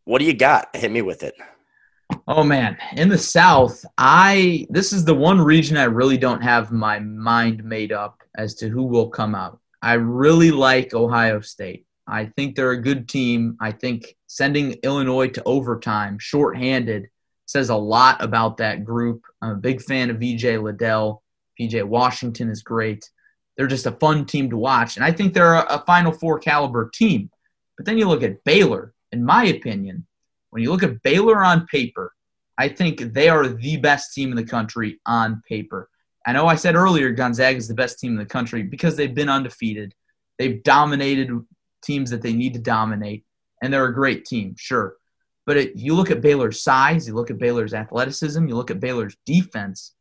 [0.05, 0.75] what do you got?
[0.75, 1.35] Hit me with it.
[2.33, 6.71] Oh man, in the South, I this is the one region I really don't have
[6.71, 9.59] my mind made up as to who will come out.
[9.83, 11.87] I really like Ohio State.
[12.07, 13.57] I think they're a good team.
[13.61, 17.09] I think sending Illinois to overtime, shorthanded,
[17.47, 19.25] says a lot about that group.
[19.43, 20.59] I'm a big fan of E.J.
[20.59, 21.25] Liddell.
[21.61, 23.11] PJ Washington is great.
[23.57, 26.39] They're just a fun team to watch, and I think they're a, a Final Four
[26.39, 27.29] caliber team.
[27.77, 28.95] But then you look at Baylor.
[29.11, 30.07] In my opinion,
[30.51, 32.13] when you look at Baylor on paper,
[32.61, 35.89] I think they are the best team in the country on paper.
[36.27, 39.15] I know I said earlier Gonzaga is the best team in the country because they've
[39.15, 39.95] been undefeated.
[40.39, 41.31] They've dominated
[41.83, 43.25] teams that they need to dominate,
[43.63, 44.97] and they're a great team, sure.
[45.47, 48.79] But it, you look at Baylor's size, you look at Baylor's athleticism, you look at
[48.79, 49.95] Baylor's defense.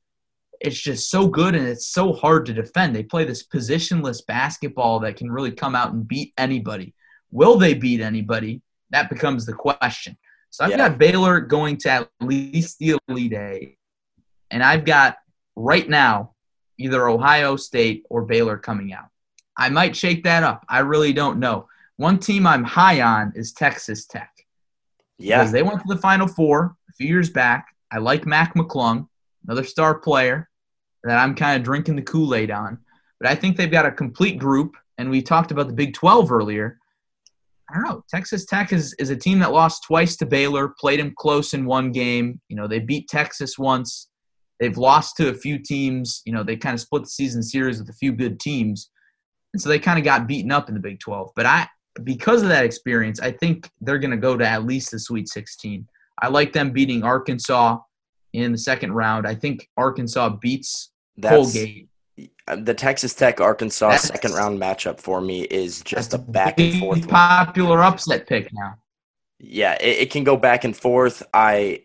[0.59, 2.93] It's just so good and it's so hard to defend.
[2.93, 6.93] They play this positionless basketball that can really come out and beat anybody.
[7.31, 8.61] Will they beat anybody?
[8.89, 10.17] That becomes the question.
[10.49, 10.77] So I've yeah.
[10.77, 13.77] got Baylor going to at least the Elite Eight,
[14.51, 15.17] and I've got
[15.55, 16.33] right now
[16.77, 19.09] either Ohio State or Baylor coming out.
[19.57, 20.65] I might shake that up.
[20.69, 21.67] I really don't know.
[21.97, 24.31] One team I'm high on is Texas Tech.
[25.17, 25.39] Yeah.
[25.39, 27.67] Because they went to the Final Four a few years back.
[27.91, 29.07] I like Mac McClung,
[29.45, 30.49] another star player
[31.03, 32.79] that I'm kind of drinking the Kool Aid on.
[33.19, 34.75] But I think they've got a complete group.
[34.97, 36.79] And we talked about the Big 12 earlier.
[37.69, 38.03] I don't know.
[38.09, 41.65] Texas Tech is, is a team that lost twice to Baylor, played them close in
[41.65, 42.41] one game.
[42.49, 44.09] You know, they beat Texas once.
[44.59, 46.21] They've lost to a few teams.
[46.25, 48.89] You know, they kind of split the season series with a few good teams.
[49.53, 51.31] And so they kind of got beaten up in the Big 12.
[51.35, 51.67] But I,
[52.03, 55.27] because of that experience, I think they're going to go to at least the Sweet
[55.29, 55.87] 16.
[56.21, 57.77] I like them beating Arkansas
[58.33, 59.27] in the second round.
[59.27, 61.88] I think Arkansas beats That's, Colgate.
[62.47, 66.79] The Texas Tech Arkansas That's, second round matchup for me is just a back and
[66.79, 67.07] forth.
[67.07, 67.93] Popular one.
[67.93, 68.75] upset pick now.
[69.39, 71.23] Yeah, it, it, can go back and forth.
[71.33, 71.83] I,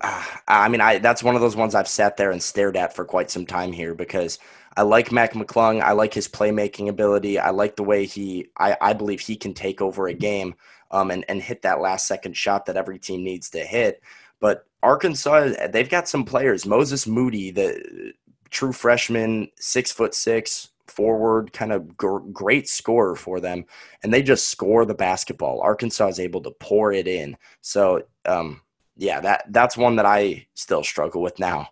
[0.00, 2.94] uh, I mean, I that's one of those ones I've sat there and stared at
[2.94, 4.38] for quite some time here because
[4.78, 5.82] I like Mac McClung.
[5.82, 7.36] I like his playmaking ability.
[7.36, 10.54] I like the way he, I, I believe he can take over a game
[10.92, 14.00] um, and, and hit that last second shot that every team needs to hit.
[14.40, 16.64] But Arkansas, they've got some players.
[16.64, 18.12] Moses Moody, the
[18.50, 23.64] true freshman, six foot six, forward, kind of gr- great scorer for them.
[24.02, 25.60] And they just score the basketball.
[25.60, 27.36] Arkansas is able to pour it in.
[27.60, 28.62] So, um,
[28.96, 31.68] yeah, that that's one that I still struggle with now.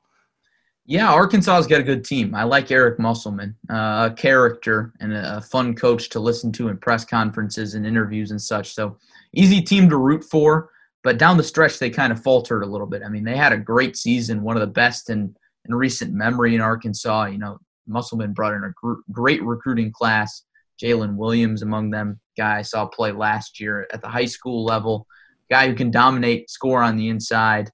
[0.88, 2.32] Yeah, Arkansas's got a good team.
[2.32, 6.78] I like Eric Musselman, uh, a character and a fun coach to listen to in
[6.78, 8.72] press conferences and interviews and such.
[8.72, 8.96] So
[9.32, 10.70] easy team to root for.
[11.02, 13.02] But down the stretch, they kind of faltered a little bit.
[13.04, 15.36] I mean, they had a great season, one of the best in,
[15.68, 17.26] in recent memory in Arkansas.
[17.26, 20.42] You know, Musselman brought in a gr- great recruiting class.
[20.82, 25.06] Jaylin Williams among them, guy I saw play last year at the high school level,
[25.50, 27.70] guy who can dominate, score on the inside.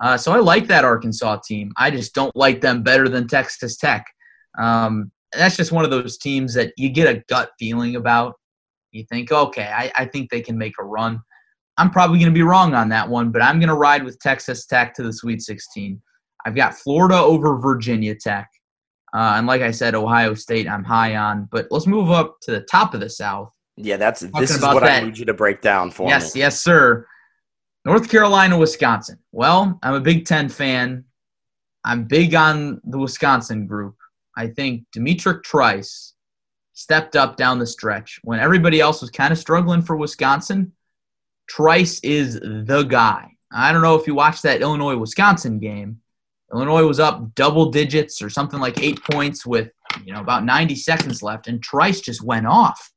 [0.00, 1.72] Uh, so I like that Arkansas team.
[1.76, 4.06] I just don't like them better than Texas Tech.
[4.58, 8.34] Um, that's just one of those teams that you get a gut feeling about.
[8.92, 11.20] You think, okay, I, I think they can make a run.
[11.76, 14.18] I'm probably going to be wrong on that one, but I'm going to ride with
[14.18, 16.00] Texas Tech to the Sweet 16.
[16.44, 18.48] I've got Florida over Virginia Tech.
[19.14, 21.48] Uh, and like I said, Ohio State, I'm high on.
[21.50, 23.52] But let's move up to the top of the South.
[23.76, 25.02] Yeah, that's this is what that.
[25.02, 26.40] I need you to break down for yes, me.
[26.40, 27.06] Yes, yes, sir.
[27.84, 29.18] North Carolina, Wisconsin.
[29.32, 31.04] Well, I'm a Big Ten fan.
[31.84, 33.96] I'm big on the Wisconsin group.
[34.36, 36.14] I think D'Mitrik Trice
[36.74, 40.72] stepped up down the stretch when everybody else was kind of struggling for Wisconsin.
[41.48, 43.30] Trice is the guy.
[43.50, 46.00] I don't know if you watched that Illinois Wisconsin game.
[46.52, 49.70] Illinois was up double digits or something like eight points with
[50.04, 52.90] you know about 90 seconds left, and Trice just went off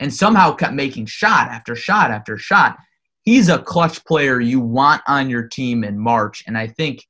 [0.00, 2.76] and somehow kept making shot after shot after shot
[3.24, 6.44] he's a clutch player you want on your team in March.
[6.46, 7.04] And I think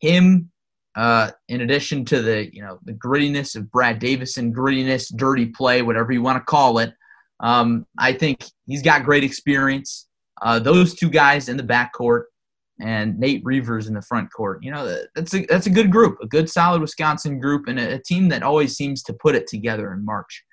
[0.00, 0.50] him,
[0.96, 5.82] uh, in addition to the you know the grittiness of Brad Davison, grittiness, dirty play,
[5.82, 6.92] whatever you want to call it,
[7.38, 10.08] um, I think he's got great experience.
[10.42, 12.24] Uh, those two guys in the backcourt
[12.80, 14.62] and Nate Reuvers in the front court.
[14.62, 17.94] You know that's a that's a good group, a good solid Wisconsin group, and a,
[17.94, 20.44] a team that always seems to put it together in March.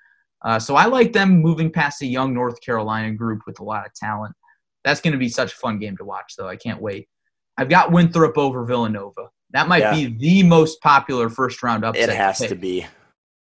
[0.46, 3.86] Uh, so I like them moving past a young North Carolina group with a lot
[3.86, 4.36] of talent.
[4.84, 6.48] That's going to be such a fun game to watch, though.
[6.48, 7.10] I can't wait.
[7.58, 9.30] I've got Winthrop over Villanova.
[9.52, 9.94] That might yeah.
[9.94, 12.10] be the most popular first round upset.
[12.10, 12.50] It has pick.
[12.50, 12.86] to be.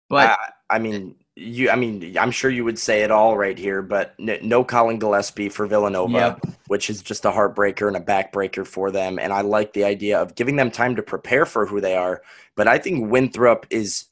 [0.08, 1.70] But I, I, mean, you.
[1.70, 5.48] I mean, I'm sure you would say it all right here, but no Collin Gillespie
[5.48, 6.57] for Villanova, yep.
[6.68, 9.18] Which is just a heartbreaker and a backbreaker for them.
[9.18, 12.22] And I like the idea of giving them time to prepare for who they are.
[12.54, 14.04] But I think Winthrop is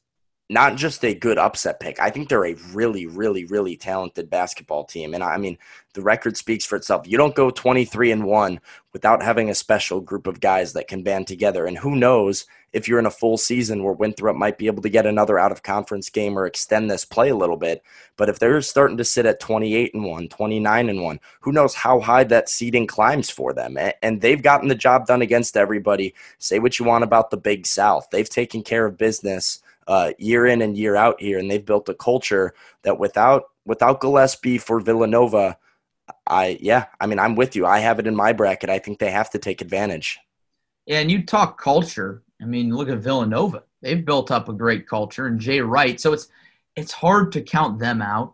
[0.49, 1.99] not just a good upset pick.
[1.99, 5.13] I think they're a really, really, really talented basketball team.
[5.13, 5.57] And I mean,
[5.93, 7.07] the record speaks for itself.
[7.07, 8.59] You don't go 23 and 1
[8.93, 11.65] without having a special group of guys that can band together.
[11.65, 14.89] And who knows if you're in a full season where Winthrop might be able to
[14.89, 17.81] get another out of conference game or extend this play a little bit.
[18.17, 21.73] But if they're starting to sit at 28 and 1, 29 and 1, who knows
[21.73, 23.77] how high that seeding climbs for them.
[24.01, 26.13] And they've gotten the job done against everybody.
[26.39, 28.07] Say what you want about the Big South.
[28.11, 31.89] They've taken care of business uh, year in and year out here, and they've built
[31.89, 35.57] a culture that without without Gillespie for Villanova,
[36.25, 37.65] I yeah, I mean I'm with you.
[37.65, 38.69] I have it in my bracket.
[38.69, 40.19] I think they have to take advantage.
[40.85, 42.23] Yeah, and you talk culture.
[42.41, 43.63] I mean, look at Villanova.
[43.81, 45.99] They've built up a great culture, and Jay Wright.
[45.99, 46.27] So it's
[46.75, 48.33] it's hard to count them out.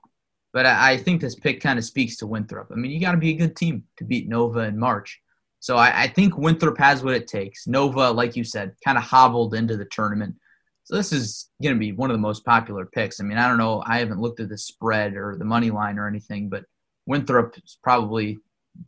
[0.52, 2.70] But I, I think this pick kind of speaks to Winthrop.
[2.72, 5.20] I mean, you got to be a good team to beat Nova in March.
[5.60, 7.68] So I, I think Winthrop has what it takes.
[7.68, 10.36] Nova, like you said, kind of hobbled into the tournament.
[10.84, 13.20] So this is going to be one of the most popular picks.
[13.20, 13.82] I mean, I don't know.
[13.86, 16.66] I haven't looked at the spread or the money line or anything, but
[17.06, 18.40] Winthrop is probably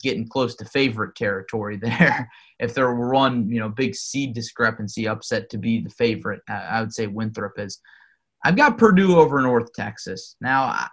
[0.02, 2.30] getting close to favorite territory there.
[2.60, 6.82] if there were one, you know, big seed discrepancy upset to be the favorite, I
[6.82, 7.80] would say Winthrop is.
[8.44, 10.36] I've got Purdue over North Texas.
[10.40, 10.88] Now,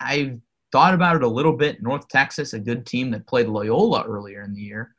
[0.00, 0.38] I've
[0.72, 1.82] thought about it a little bit.
[1.82, 4.94] North Texas, a good team that played Loyola earlier in the year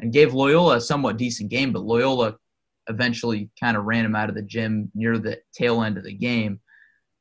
[0.00, 2.36] and gave Loyola a somewhat decent game, but Loyola
[2.88, 6.12] eventually kind of ran him out of the gym near the tail end of the
[6.12, 6.60] game.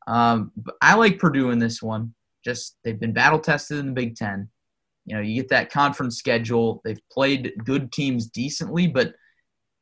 [0.07, 2.13] Um, but I like Purdue in this one.
[2.43, 4.49] Just they've been battle tested in the Big Ten.
[5.05, 6.81] You know, you get that conference schedule.
[6.83, 9.13] They've played good teams decently, but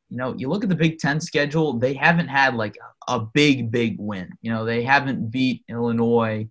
[0.08, 1.78] you know, you look at the Big Ten schedule.
[1.78, 2.76] They haven't had like
[3.08, 4.30] a big, big win.
[4.42, 6.48] You know, they haven't beat Illinois,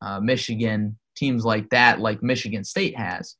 [0.00, 3.36] uh, Michigan, teams like that, like Michigan State has.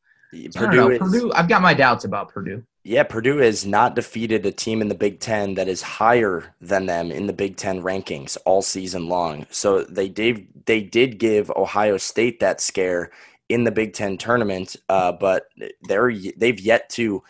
[0.51, 1.33] So Purdue, is, Purdue.
[1.33, 2.63] I've got my doubts about Purdue.
[2.83, 6.87] Yeah, Purdue has not defeated a team in the Big Ten that is higher than
[6.87, 9.47] them in the Big Ten rankings all season long.
[9.51, 13.11] So they did they did give Ohio State that scare
[13.49, 15.45] in the Big Ten tournament, uh, but
[15.83, 17.23] they're they've yet to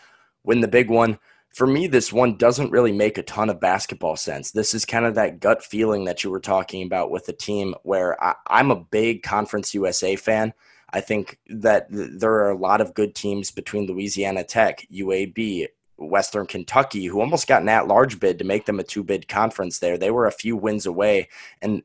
[0.43, 1.19] win the big one.
[1.53, 4.51] For me, this one doesn't really make a ton of basketball sense.
[4.51, 7.75] This is kind of that gut feeling that you were talking about with the team
[7.83, 10.53] where I, I'm a big Conference USA fan.
[10.91, 16.45] I think that there are a lot of good teams between Louisiana Tech, UAB, Western
[16.45, 19.79] Kentucky, who almost got an at large bid to make them a two bid conference
[19.79, 19.97] there.
[19.97, 21.29] They were a few wins away.
[21.61, 21.83] And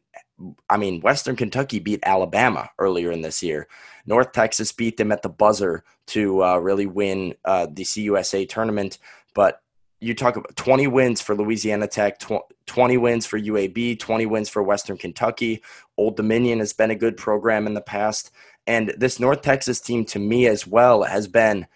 [0.68, 3.68] I mean, Western Kentucky beat Alabama earlier in this year.
[4.06, 8.98] North Texas beat them at the buzzer to uh, really win uh, the CUSA tournament.
[9.34, 9.62] But
[10.00, 12.20] you talk about 20 wins for Louisiana Tech,
[12.66, 15.62] 20 wins for UAB, 20 wins for Western Kentucky.
[15.96, 18.30] Old Dominion has been a good program in the past.
[18.66, 21.66] And this North Texas team, to me as well, has been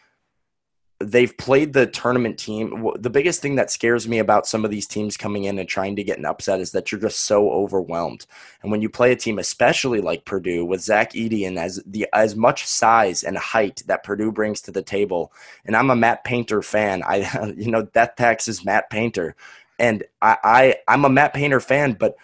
[1.05, 2.91] they've played the tournament team.
[2.99, 5.97] The biggest thing that scares me about some of these teams coming in and trying
[5.97, 8.27] to get an upset is that you're just so overwhelmed.
[8.63, 12.35] And when you play a team, especially like Purdue, with Zach Edey as the as
[12.37, 15.33] much size and height that Purdue brings to the table,
[15.65, 17.03] and I'm a Matt Painter fan.
[17.03, 19.37] I you know Death Tax is Matt Painter,
[19.79, 22.17] and I, I I'm a Matt Painter fan, but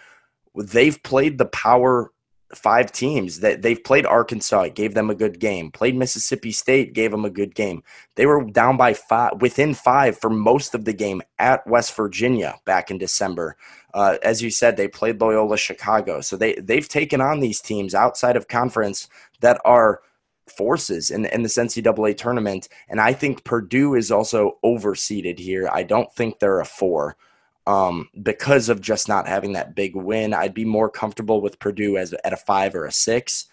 [0.55, 2.11] they've played the power
[2.55, 5.71] five teams that they've played Arkansas, gave them a good game.
[5.71, 7.83] Played Mississippi State, gave them a good game.
[8.15, 12.59] They were down by five, within five for most of the game at West Virginia
[12.65, 13.57] back in December.
[13.93, 17.93] Uh, as you said, they played Loyola Chicago, so they they've taken on these teams
[17.93, 19.09] outside of conference
[19.41, 20.01] that are
[20.47, 22.67] forces in, in this NCAA tournament.
[22.89, 25.69] And I think Purdue is also overseeded here.
[25.71, 27.17] I don't think they're a four
[27.67, 30.33] um, because of just not having that big win.
[30.33, 33.45] I'd be more comfortable with Purdue as at a five or a six,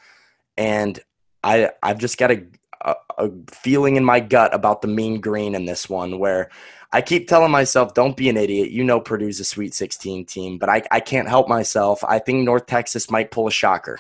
[0.57, 0.99] and
[1.43, 2.47] I I've just got a,
[2.81, 6.51] a, a feeling in my gut about the mean green in this one where.
[6.91, 8.71] I keep telling myself, don't be an idiot.
[8.71, 12.03] You know Purdue's a Sweet 16 team, but I, I can't help myself.
[12.03, 13.99] I think North Texas might pull a shocker.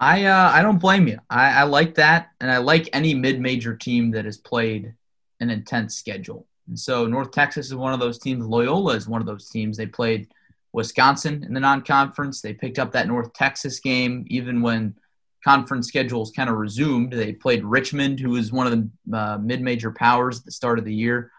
[0.00, 1.18] I uh, I don't blame you.
[1.28, 4.94] I, I like that, and I like any mid-major team that has played
[5.40, 6.46] an intense schedule.
[6.70, 8.46] And so North Texas is one of those teams.
[8.46, 9.76] Loyola is one of those teams.
[9.76, 10.28] They played
[10.72, 12.40] Wisconsin in the non-conference.
[12.40, 14.94] They picked up that North Texas game even when
[15.42, 17.12] conference schedules kind of resumed.
[17.12, 20.84] They played Richmond, who was one of the uh, mid-major powers at the start of
[20.84, 21.32] the year.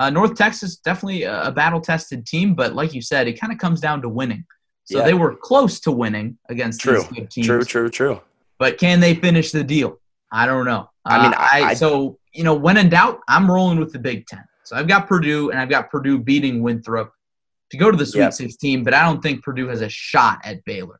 [0.00, 3.80] Uh, North Texas definitely a, battle-tested team, but like you said, it kind of comes
[3.80, 4.44] down to winning.
[4.84, 5.04] So yeah.
[5.04, 7.02] they were close to winning against true.
[7.02, 7.46] these good teams.
[7.46, 8.20] True, true, true.
[8.58, 10.00] But can they finish the deal?
[10.32, 10.90] I don't know.
[11.04, 13.98] I mean, uh, I, I, so you know, when in doubt, I'm rolling with the
[13.98, 14.44] Big Ten.
[14.72, 17.12] So I've got Purdue, and I've got Purdue beating Winthrop
[17.72, 18.32] to go to the Sweet yep.
[18.32, 20.98] 16, but I don't think Purdue has a shot at Baylor.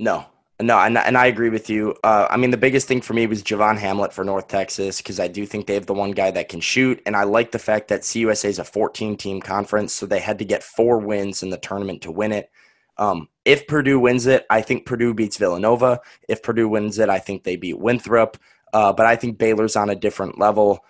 [0.00, 0.26] No,
[0.60, 1.94] no, and, and I agree with you.
[2.02, 5.20] Uh, I mean, the biggest thing for me was Javion Hamlet for North Texas because
[5.20, 7.60] I do think they have the one guy that can shoot, and I like the
[7.60, 11.50] fact that CUSA is a 14-team conference, so they had to get four wins in
[11.50, 12.50] the tournament to win it.
[12.98, 16.00] Um, if Purdue wins it, I think Purdue beats Villanova.
[16.28, 18.36] If Purdue wins it, I think they beat Winthrop.
[18.72, 20.84] Uh, but I think Baylor's on a different level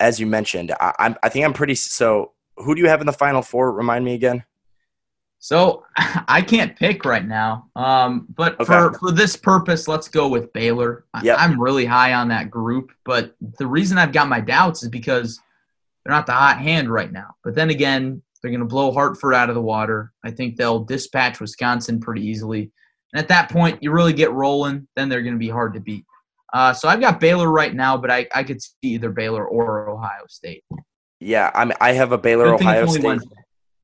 [0.00, 1.74] as you mentioned, I, I'm, I think I'm pretty.
[1.74, 3.72] So, who do you have in the final four?
[3.72, 4.44] Remind me again.
[5.38, 5.84] So
[6.28, 8.64] I can't pick right now, um, but okay.
[8.64, 11.04] for for this purpose, let's go with Baylor.
[11.22, 11.36] Yep.
[11.38, 15.40] I'm really high on that group, but the reason I've got my doubts is because
[16.04, 17.36] they're not the hot hand right now.
[17.44, 20.12] But then again, they're going to blow Hartford out of the water.
[20.24, 22.70] I think they'll dispatch Wisconsin pretty easily,
[23.12, 24.88] and at that point, you really get rolling.
[24.96, 26.04] Then they're going to be hard to beat.
[26.52, 29.88] Uh, so I've got Baylor right now, but I, I could see either Baylor or
[29.88, 30.64] Ohio State.
[31.20, 33.04] Yeah, I'm, I have a Baylor Ohio State.
[33.04, 33.34] Wednesday.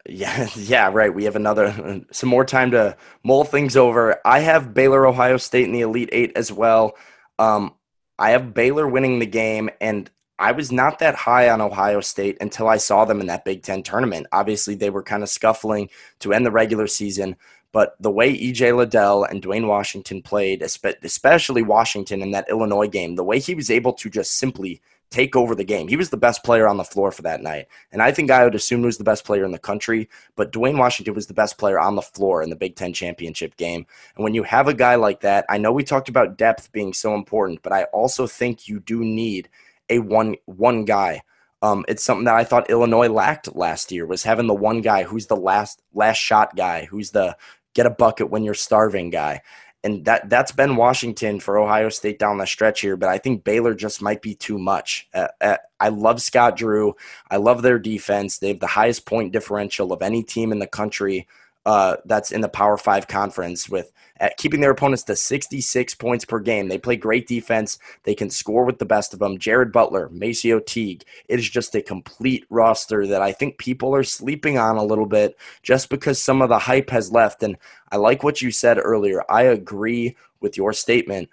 [0.09, 1.13] Yeah, yeah, right.
[1.13, 4.21] We have another some more time to mull things over.
[4.25, 6.97] I have Baylor, Ohio State in the Elite Eight as well.
[7.39, 7.75] Um,
[8.19, 10.09] I have Baylor winning the game, and
[10.39, 13.63] I was not that high on Ohio State until I saw them in that Big
[13.63, 14.27] Ten tournament.
[14.33, 15.89] Obviously, they were kind of scuffling
[16.21, 17.37] to end the regular season,
[17.75, 23.17] but the way EJ Liddell and Duane Washington played, especially Washington in that Illinois game,
[23.17, 25.89] the way he was able to just simply take over the game.
[25.89, 27.67] He was the best player on the floor for that night.
[27.91, 30.53] And I think I would assume he was the best player in the country, but
[30.53, 33.87] Duane Washington was the best player on the floor in the Big Ten championship game.
[34.15, 36.93] And when you have a guy like that, I know we talked about depth being
[36.93, 39.49] so important, but I also think you do need
[39.91, 41.23] a one one guy.
[41.61, 45.03] Um, it's something that I thought Illinois lacked last year was having the one guy
[45.03, 47.37] who's the last last shot guy, who's the
[47.75, 49.43] get a bucket when you're starving guy
[49.85, 52.97] and that that's been Washington for Ohio State down the stretch here.
[52.97, 55.07] But I think Baylor just might be too much.
[55.13, 56.97] Uh, uh, I love Scott Drew.
[57.31, 58.39] I love their defense.
[58.39, 61.29] They have the highest point differential of any team in the country
[61.67, 63.93] uh, that's in the Power Five conference with
[64.37, 66.69] keeping their opponents to 66 points per game.
[66.69, 67.79] They play great defense.
[68.05, 69.39] They can score with the best of them.
[69.39, 71.05] Jared Butler, MaCio Teague.
[71.29, 75.07] It is just a complete roster that I think people are sleeping on a little
[75.07, 77.43] bit just because some of the hype has left.
[77.43, 77.57] And
[77.91, 79.23] I like what you said earlier.
[79.29, 81.29] I agree with your statement.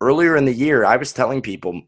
[0.00, 1.82] Earlier in the year, I was telling people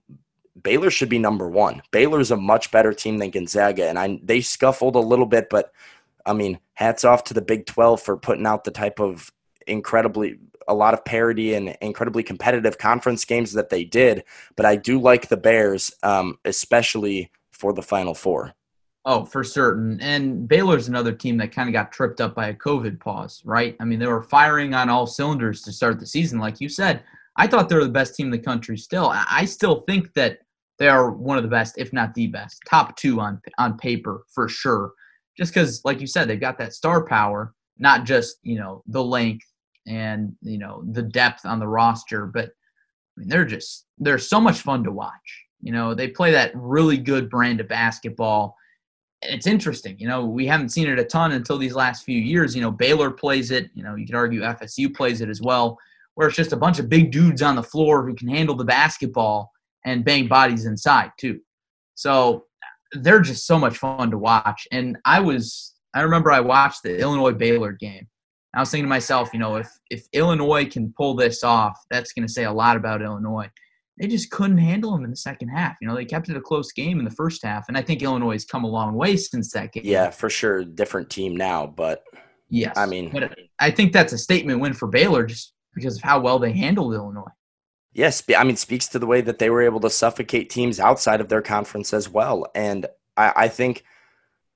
[0.62, 1.83] Baylor should be number one.
[1.91, 5.72] Baylor's a much better team than Gonzaga, and I they scuffled a little bit, but
[6.31, 9.33] I mean, hats off to the Big 12 for putting out the type of
[9.66, 14.22] incredibly a lot of parity and incredibly competitive conference games that they did.
[14.57, 18.55] But I do like the Bears, um, especially for the Final Four.
[19.05, 19.99] Oh, for certain.
[20.01, 23.74] And Baylor's another team that kind of got tripped up by a COVID pause, right?
[23.81, 27.03] I mean, they were firing on all cylinders to start the season, like you said.
[27.37, 29.11] I thought they were the best team in the country still.
[29.12, 30.41] I still think that
[30.78, 34.24] they are one of the best, if not the best, top two on on paper
[34.28, 34.93] for sure.
[35.37, 39.03] Just because, like you said, they've got that star power, not just you know the
[39.03, 39.47] length
[39.87, 44.41] and you know the depth on the roster, but I mean, they're just they're so
[44.41, 45.45] much fun to watch.
[45.62, 48.57] You know, they play that really good brand of basketball.
[49.22, 49.99] It's interesting.
[49.99, 52.55] You know, we haven't seen it a ton until these last few years.
[52.55, 53.70] You know, Baylor plays it.
[53.74, 55.78] You know, you could argue FSU plays it as well,
[56.14, 58.64] where it's just a bunch of big dudes on the floor who can handle the
[58.64, 59.53] basketball
[59.85, 61.41] and bang bodies inside too.
[61.95, 62.47] So
[62.93, 64.66] they're just so much fun to watch.
[64.72, 68.07] And I was, I remember I watched the Illinois Baylor game
[68.55, 72.12] I was thinking to myself, you know, if if Illinois can pull this off, that's
[72.12, 73.49] going to say a lot about Illinois.
[73.99, 75.76] They just couldn't handle them in the second half.
[75.80, 78.03] You know, they kept it a close game in the first half, and I think
[78.03, 79.82] Illinois has come a long way since that game.
[79.84, 82.03] Yeah, for sure, different team now, but
[82.49, 86.03] yes, I mean, but I think that's a statement win for Baylor just because of
[86.03, 87.30] how well they handled Illinois.
[87.93, 91.20] Yes, I mean, speaks to the way that they were able to suffocate teams outside
[91.20, 92.86] of their conference as well, and
[93.16, 93.84] I, I think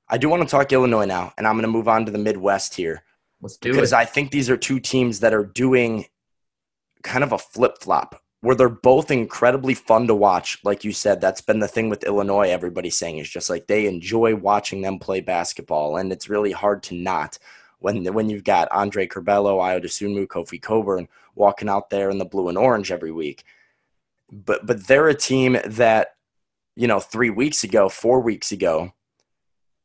[0.09, 2.19] I do want to talk Illinois now, and I'm going to move on to the
[2.19, 3.03] Midwest here.
[3.41, 3.97] Let's do because it.
[3.97, 6.07] I think these are two teams that are doing
[7.03, 10.59] kind of a flip flop where they're both incredibly fun to watch.
[10.65, 12.51] Like you said, that's been the thing with Illinois.
[12.51, 16.83] Everybody's saying is just like they enjoy watching them play basketball, and it's really hard
[16.85, 17.39] to not
[17.85, 22.25] when when you've got Andre Curbelo, Ayo Dosunmu, Kofi Cockburn walking out there in the
[22.25, 23.45] blue and orange every week.
[24.33, 26.15] But but they're a team that
[26.77, 28.95] you know three weeks ago, four weeks ago,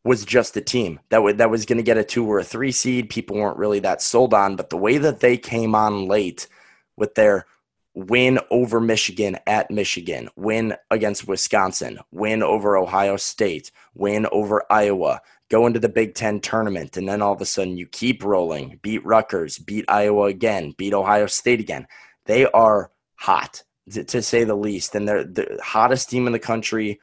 [0.05, 2.43] was just a team that would that was going to get a two or a
[2.43, 3.09] three seed.
[3.09, 6.47] People weren't really that sold on, but the way that they came on late
[6.95, 7.47] with their
[7.93, 15.21] win over Michigan at Michigan, win against Wisconsin, win over Ohio State, win over Iowa,
[15.49, 18.79] go into the Big Ten tournament, and then all of a sudden you keep rolling,
[18.81, 21.87] beat Rutgers, beat Iowa again, beat Ohio State again.
[22.25, 26.99] They are hot, to, say the least, and they're the hottest team in the country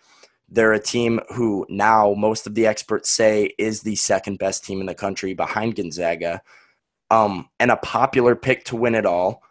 [0.49, 4.81] they're a team who now most of the experts say is the second best team
[4.81, 6.43] in the country behind Gonzaga,
[7.11, 9.43] um, and a popular pick to win it all.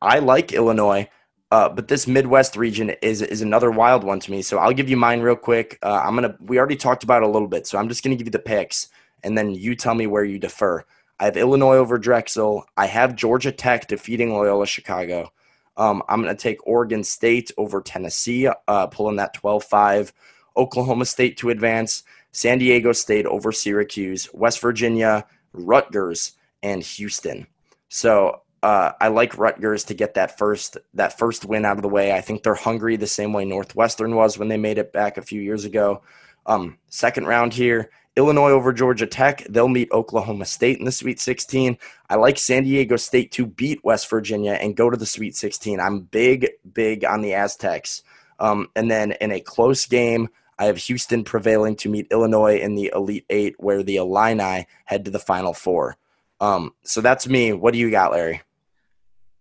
[0.00, 1.08] I like Illinois,
[1.50, 4.42] uh, but this Midwest region is is another wild one to me.
[4.42, 5.78] So I'll give you mine real quick.
[5.82, 6.36] Uh, I'm gonna.
[6.40, 8.38] We already talked about it a little bit, so I'm just gonna give you the
[8.38, 8.88] picks,
[9.24, 10.84] and then you tell me where you defer.
[11.20, 12.64] I have Illinois over Drexel.
[12.76, 15.32] I have Georgia Tech defeating Loyola Chicago.
[15.76, 20.12] Um, I'm to take Oregon State over Tennessee, uh, pulling that 12 5.
[20.56, 22.02] Oklahoma State to advance.
[22.32, 24.28] San Diego State over Syracuse.
[24.34, 26.32] West Virginia, Rutgers,
[26.62, 27.46] and Houston.
[27.88, 31.88] So uh, I like Rutgers to get that first that first win out of the
[31.88, 32.12] way.
[32.12, 35.22] I think they're hungry the same way Northwestern was when they made it back a
[35.22, 36.02] few years ago.
[36.46, 39.44] Um, second round here, Illinois over Georgia Tech.
[39.48, 41.78] They'll meet Oklahoma State in the Sweet 16.
[42.10, 45.78] I like San Diego State to beat West Virginia and go to the Sweet 16.
[45.78, 48.02] I'm big, big on the Aztecs.
[48.40, 50.28] Um, and then in a close game,
[50.58, 55.04] I have Houston prevailing to meet Illinois in the Elite Eight, where the Illini head
[55.04, 55.96] to the Final Four.
[56.40, 57.52] Um, so that's me.
[57.52, 58.42] What do you got, Larry?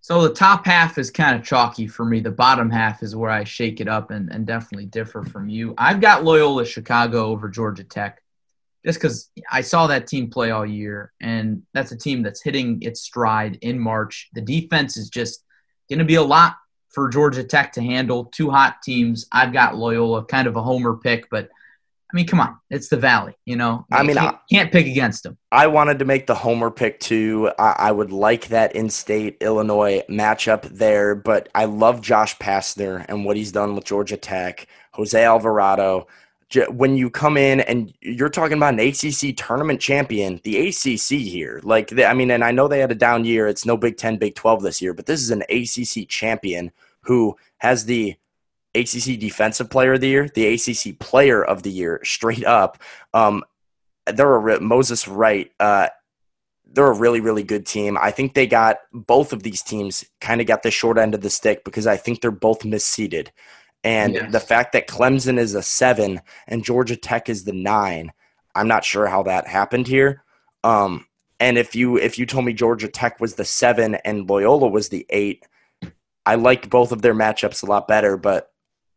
[0.07, 2.21] So the top half is kind of chalky for me.
[2.21, 5.73] The bottom half is where I shake it up and, and definitely differ from you.
[5.77, 8.23] I've got Loyola Chicago over Georgia Tech
[8.85, 12.81] just because I saw that team play all year, and that's a team that's hitting
[12.83, 14.29] its stride in March.
[14.31, 15.43] The defense is just
[15.89, 16.55] going to be a lot
[16.87, 18.23] for Georgia Tech to handle.
[18.31, 19.27] Two hot teams.
[19.33, 21.49] I've got Loyola, kind of a homer pick, but
[22.11, 23.85] I mean, come on, it's the Valley, you know.
[23.91, 25.37] I mean, can't, I, can't pick against them.
[25.51, 27.51] I wanted to make the homer pick too.
[27.59, 33.25] I, I would like that in-state Illinois matchup there, but I love Josh Pastner and
[33.25, 36.07] what he's done with Georgia Tech, Jose Alvarado.
[36.69, 41.59] When you come in and you're talking about an ACC tournament champion, the ACC here,
[41.63, 43.47] like I mean, and I know they had a down year.
[43.47, 47.35] It's no Big Ten, Big Twelve this year, but this is an ACC champion who
[47.57, 48.15] has the
[48.79, 52.81] ACC Defensive Player of the Year, the ACC Player of the Year, straight up.
[53.13, 53.43] Um,
[54.05, 55.51] they're a Moses Wright.
[55.59, 55.89] Uh,
[56.65, 57.97] they're a really, really good team.
[57.99, 61.21] I think they got both of these teams kind of got the short end of
[61.21, 63.29] the stick because I think they're both misseeded.
[63.83, 64.31] And yes.
[64.31, 68.11] the fact that Clemson is a seven and Georgia Tech is the nine,
[68.53, 70.23] I'm not sure how that happened here.
[70.63, 71.05] Um,
[71.39, 74.89] and if you if you told me Georgia Tech was the seven and Loyola was
[74.89, 75.45] the eight,
[76.25, 78.17] I like both of their matchups a lot better.
[78.17, 78.51] But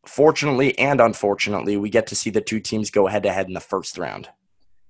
[0.06, 3.54] fortunately and unfortunately, we get to see the two teams go head to head in
[3.54, 4.28] the first round.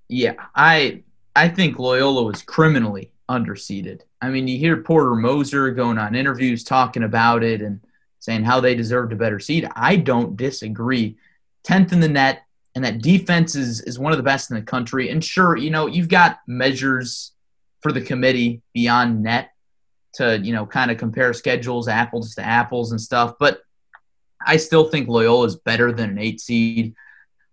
[0.09, 1.03] Yeah, I
[1.37, 4.01] I think Loyola was criminally underseeded.
[4.21, 7.81] I mean, you hear Porter Moser going on interviews talking about it and
[8.19, 9.69] saying how they deserved a better seed.
[9.75, 11.17] I don't disagree.
[11.65, 12.43] 10th in the net,
[12.75, 15.11] and that defense is, is one of the best in the country.
[15.11, 17.33] And sure, you know, you've got measures
[17.81, 19.53] for the committee beyond net
[20.15, 23.35] to, you know, kind of compare schedules, apples to apples and stuff.
[23.39, 23.63] But
[24.47, 26.95] I still think Loyola is better than an eight seed.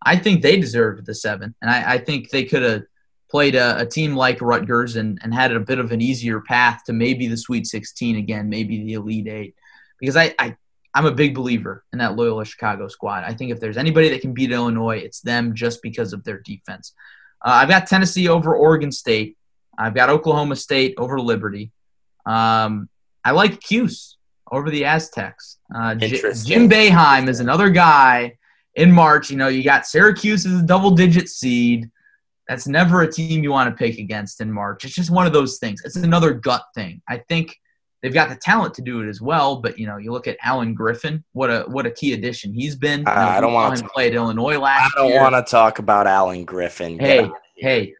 [0.01, 2.83] I think they deserved the seven, and I, I think they could have
[3.29, 6.83] played a, a, team like Rutgers and, and had a bit of an easier path
[6.85, 9.55] to maybe the Sweet 16 again, maybe the Elite Eight.
[9.99, 10.55] Because I, I
[10.93, 13.23] I'm a big believer in that Loyola Chicago squad.
[13.23, 16.39] I think if there's anybody that can beat Illinois, it's them just because of their
[16.39, 16.93] defense.
[17.45, 19.37] Uh, I've got Tennessee over Oregon State.
[19.77, 21.71] I've got Oklahoma State over Liberty.
[22.25, 22.89] Um,
[23.23, 24.16] I like Cuse
[24.51, 25.57] over the Aztecs.
[25.73, 28.37] Uh, Jim Boeheim is another guy
[28.75, 29.29] in March.
[29.29, 31.89] You know, you got Syracuse as a double digit seed.
[32.47, 34.85] That's never a team you want to pick against in March.
[34.85, 35.81] It's just one of those things.
[35.83, 37.01] It's another gut thing.
[37.07, 37.57] I think
[38.01, 40.37] they've got the talent to do it as well, but you know, you look at
[40.41, 41.25] Alan Griffin.
[41.33, 43.05] What a what a key addition he's been.
[43.05, 44.93] Uh, you know, I don't want to play at Illinois last.
[44.95, 46.97] I don't want to talk about Alan Griffin.
[46.99, 47.95] Hey, hey,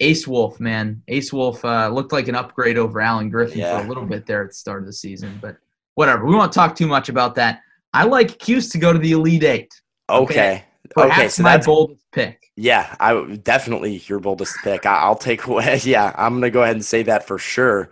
[0.00, 3.78] Ace Wolf, man, Ace Wolf uh, looked like an upgrade over Alan Griffin yeah.
[3.78, 5.56] for a little bit there at the start of the season, but
[5.96, 6.24] whatever.
[6.24, 7.62] We won't talk too much about that.
[7.92, 9.82] I like Cuse to go to the Elite Eight.
[10.08, 10.64] Okay.
[10.96, 11.12] Okay.
[11.12, 12.52] okay so my that's boldest pick.
[12.54, 14.86] Yeah, I definitely your boldest pick.
[14.86, 15.80] I, will take away.
[15.82, 17.90] Yeah, I'm gonna go ahead and say that for sure.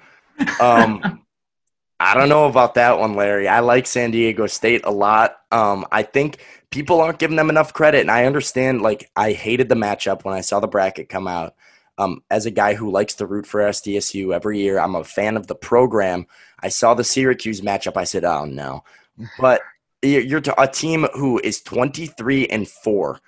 [0.60, 1.20] Um,
[2.00, 3.48] I don't know about that one, Larry.
[3.48, 5.36] I like San Diego State a lot.
[5.50, 6.38] Um, I think
[6.70, 8.82] people aren't giving them enough credit, and I understand.
[8.82, 11.54] Like, I hated the matchup when I saw the bracket come out.
[11.96, 15.36] Um, as a guy who likes to root for SDSU every year, I'm a fan
[15.36, 16.26] of the program.
[16.60, 17.96] I saw the Syracuse matchup.
[17.96, 18.82] I said, "Oh no!"
[19.38, 19.62] But
[20.02, 23.20] you're a team who is 23 and four,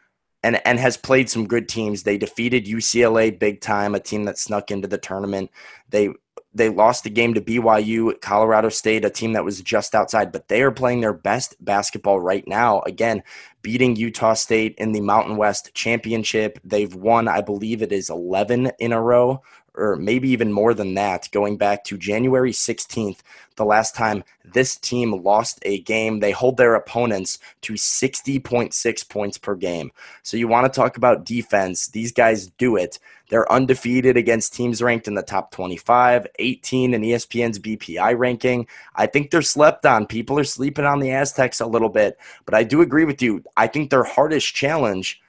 [0.43, 2.03] and and has played some good teams.
[2.03, 5.51] They defeated UCLA big time, a team that snuck into the tournament.
[5.89, 6.11] They
[6.57, 10.48] they lost the game to BYU, Colorado State, a team that was just outside, but
[10.48, 12.80] they are playing their best basketball right now.
[12.86, 13.22] Again,
[13.62, 16.59] beating Utah State in the Mountain West Championship.
[16.64, 19.42] They've won, I believe it is 11 in a row,
[19.77, 23.18] or maybe even more than that, going back to January 16th,
[23.57, 26.20] the last time this team lost a game.
[26.20, 29.91] They hold their opponents to 60.6 points per game.
[30.22, 31.89] So you want to talk about defense.
[31.89, 32.99] These guys do it.
[33.29, 38.66] They're undefeated against teams ranked in the top 25, 18 in ESPN's BPI ranking.
[38.95, 40.07] I think they're slept on.
[40.07, 43.43] People are sleeping on the Aztecs a little bit, but I do agree with you.
[43.57, 45.20] I think their hardest challenge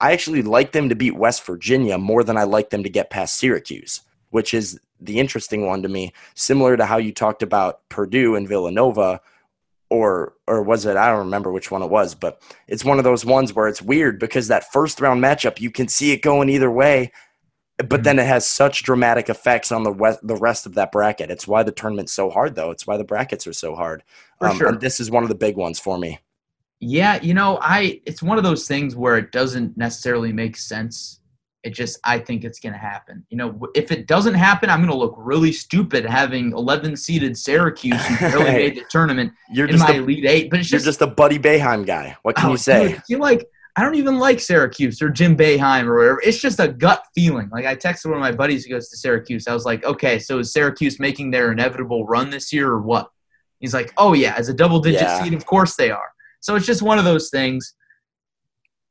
[0.00, 3.10] I actually like them to beat West Virginia more than I like them to get
[3.10, 6.12] past Syracuse, which is the interesting one to me.
[6.34, 9.20] Similar to how you talked about Purdue and Villanova,
[9.88, 10.96] or or was it?
[10.96, 13.82] I don't remember which one it was, but it's one of those ones where it's
[13.82, 17.12] weird because that first round matchup you can see it going either way,
[17.76, 18.02] but mm-hmm.
[18.02, 21.30] then it has such dramatic effects on the west, the rest of that bracket.
[21.30, 22.70] It's why the tournament's so hard, though.
[22.70, 24.02] It's why the brackets are so hard.
[24.40, 24.68] Um, sure.
[24.68, 26.18] And this is one of the big ones for me.
[26.80, 31.20] Yeah, you know, I it's one of those things where it doesn't necessarily make sense.
[31.62, 33.26] It just I think it's going to happen.
[33.28, 37.36] You know, if it doesn't happen, I'm going to look really stupid having 11 seeded
[37.36, 40.50] Syracuse who barely made the tournament you're in just my a, Elite Eight.
[40.50, 42.16] But it's just, you're just a Buddy Boeheim guy.
[42.22, 42.98] What can oh, you say?
[43.08, 43.48] Dude, I like
[43.78, 46.20] I don't even like Syracuse or Jim Boeheim or whatever.
[46.24, 47.50] It's just a gut feeling.
[47.50, 49.46] Like I texted one of my buddies who goes to Syracuse.
[49.46, 53.10] I was like, okay, so is Syracuse making their inevitable run this year or what?
[53.60, 55.22] He's like, oh yeah, as a double digit yeah.
[55.22, 56.10] seed, of course they are.
[56.46, 57.74] So it's just one of those things.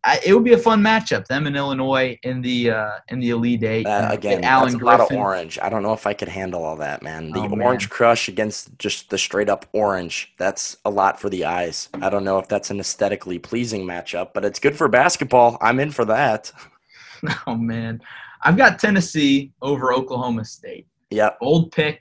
[0.03, 1.25] I, it would be a fun matchup.
[1.25, 3.87] Them in Illinois in the uh, in the Elite Eight.
[3.87, 4.99] Uh, again, Alan that's a Griffin.
[4.99, 5.57] lot of orange.
[5.59, 7.31] I don't know if I could handle all that, man.
[7.31, 7.89] The oh, orange man.
[7.89, 10.33] crush against just the straight up orange.
[10.37, 11.87] That's a lot for the eyes.
[11.93, 15.57] I don't know if that's an aesthetically pleasing matchup, but it's good for basketball.
[15.61, 16.51] I'm in for that.
[17.47, 18.01] Oh man,
[18.43, 20.85] I've got Tennessee over Oklahoma State.
[21.09, 21.37] Yep.
[21.41, 21.99] Old pick.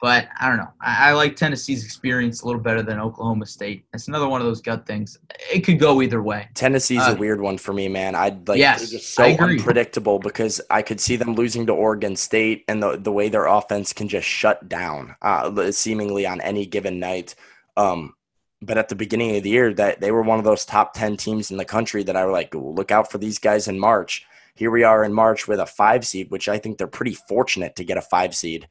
[0.00, 0.72] But I don't know.
[0.80, 3.84] I, I, like Tennessee's experience a little better than Oklahoma State.
[3.92, 5.18] It's another one of those gut things.
[5.52, 6.48] It could go either way.
[6.54, 8.14] Tennessee's uh, a weird one for me, man.
[8.14, 12.64] I'd like yes, just so unpredictable because I could see them losing to Oregon State
[12.68, 17.00] and the the way their offense can just shut down, uh, seemingly on any given
[17.00, 17.34] night.
[17.76, 18.14] Um,
[18.62, 21.16] but at the beginning of the year, that they were one of those top ten
[21.16, 24.24] teams in the country that I were like, look out for these guys in March.
[24.54, 27.74] Here we are in March with a five seed, which I think they're pretty fortunate
[27.76, 28.68] to get a five seed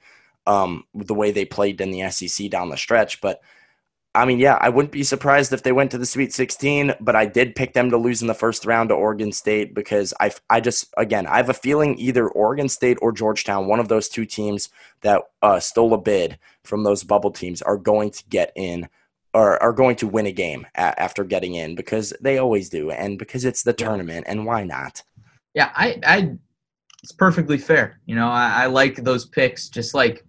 [0.48, 3.22] um, the way they played in the SEC down the stretch.
[3.22, 3.42] But
[4.16, 7.16] I mean, yeah, I wouldn't be surprised if they went to the Sweet 16, but
[7.16, 10.32] I did pick them to lose in the first round to Oregon State because I,
[10.50, 14.10] I just, again, I have a feeling either Oregon State or Georgetown, one of those
[14.10, 14.70] two teams
[15.02, 18.90] that uh, stole a bid from those bubble teams, are going to get in
[19.36, 22.90] or are going to win a game a- after getting in because they always do
[22.90, 25.04] and because it's the tournament and why not?
[25.54, 26.32] Yeah, I, I,
[27.04, 28.00] it's perfectly fair.
[28.08, 30.26] You know, I, I like those picks just like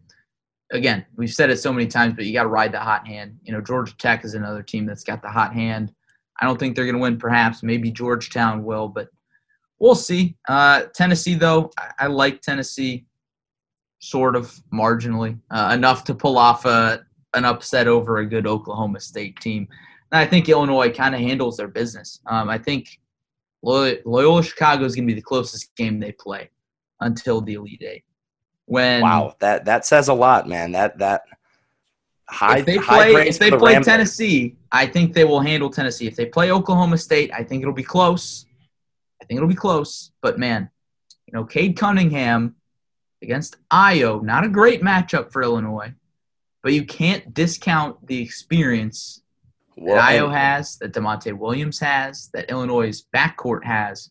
[0.73, 3.39] again, we've said it so many times, but you got to ride the hot hand.
[3.43, 5.93] You know, Georgia Tech is another team that's got the hot hand.
[6.41, 7.19] I don't think they're going to win.
[7.19, 9.09] Perhaps maybe Georgetown will, but
[9.79, 10.37] we'll see.
[10.49, 13.07] Uh, Tennessee, though, I, I, like Tennessee,
[14.01, 17.05] sort of marginally uh, enough to pull off a,
[17.35, 19.67] an upset over a good Oklahoma State team.
[20.13, 22.21] And I think Illinois kind of handles their business.
[22.27, 23.01] Um, I think
[23.63, 26.51] Loyola Chicago is going to be the closest game they play
[27.01, 28.05] until the Elite Eight.
[28.69, 30.73] When wow, that that says a lot, man.
[30.73, 31.23] That that
[32.29, 32.59] high.
[32.59, 36.07] If they play, if they the play Tennessee, I think they will handle Tennessee.
[36.07, 38.45] If they play Oklahoma State, I think it'll be close.
[39.23, 40.13] I think it'll be close.
[40.21, 40.69] But man,
[41.27, 42.57] you know, Cade Cunningham
[43.23, 45.95] against Ayo, not a great matchup for Illinois,
[46.63, 49.23] but you can't discount the experience
[49.79, 54.11] well, that Ayo has, that Da'Monte Williams has, that Illinois' backcourt has,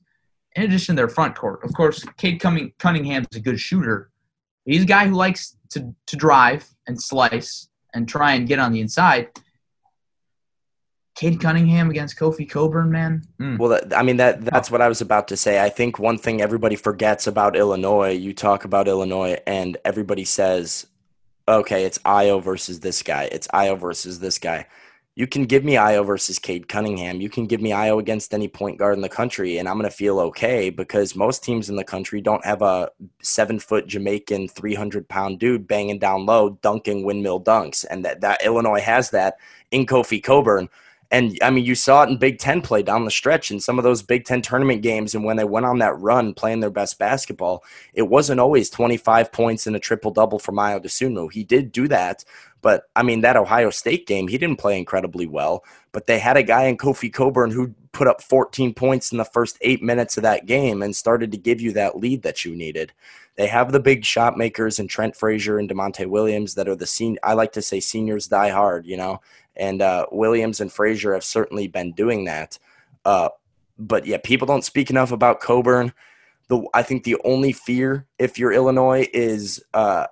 [0.56, 1.64] in addition to their front court.
[1.64, 4.10] Of course, Cade Cunningham's a good shooter,
[4.68, 8.74] He's a guy who likes to, to drive and slice and try and get on
[8.74, 9.30] the inside.
[11.16, 13.24] Cade Cunningham against Kofi Cockburn, man.
[13.42, 13.58] Mm.
[13.58, 15.64] Well, I mean that that's what I was about to say.
[15.64, 20.86] I think one thing everybody forgets about Illinois, you talk about Illinois, and everybody says,
[21.48, 23.24] "Okay, it's Ayo versus this guy.
[23.32, 24.68] It's Ayo versus this guy."
[25.18, 27.22] You can give me Ayo versus Cade Cunningham.
[27.22, 29.90] You can give me Ayo against any point guard in the country, and I'm going
[29.90, 32.92] to feel okay because most teams in the country don't have a
[33.24, 37.84] seven foot Jamaican, 300 pound dude banging down low, dunking windmill dunks.
[37.90, 39.38] And that, that Illinois has that
[39.72, 40.70] in Kofi Cockburn.
[41.10, 43.78] And I mean, you saw it in Big Ten play down the stretch in some
[43.78, 45.16] of those Big Ten tournament games.
[45.16, 49.32] And when they went on that run playing their best basketball, it wasn't always 25
[49.32, 51.32] points and a triple double for Ayo Dosunmu.
[51.32, 52.26] He did do that.
[52.62, 55.64] But I mean, that Ohio State game, he didn't play incredibly well.
[55.94, 59.26] But they had a guy in Kofi Cockburn who put up 14 points in the
[59.26, 62.56] first eight minutes of that game and started to give you that lead that you
[62.56, 62.92] needed.
[63.38, 66.86] They have the big shot makers and Trent Frazier and Da'Monte Williams that are the
[66.86, 67.20] senior.
[67.24, 69.22] I like to say seniors die hard, you know,
[69.58, 72.58] and uh, Williams and Frazier have certainly been doing that.
[73.04, 73.30] Uh,
[73.78, 75.94] but yeah, people don't speak enough about Cockburn.
[76.48, 80.08] The I think the only fear if you're Illinois is uh,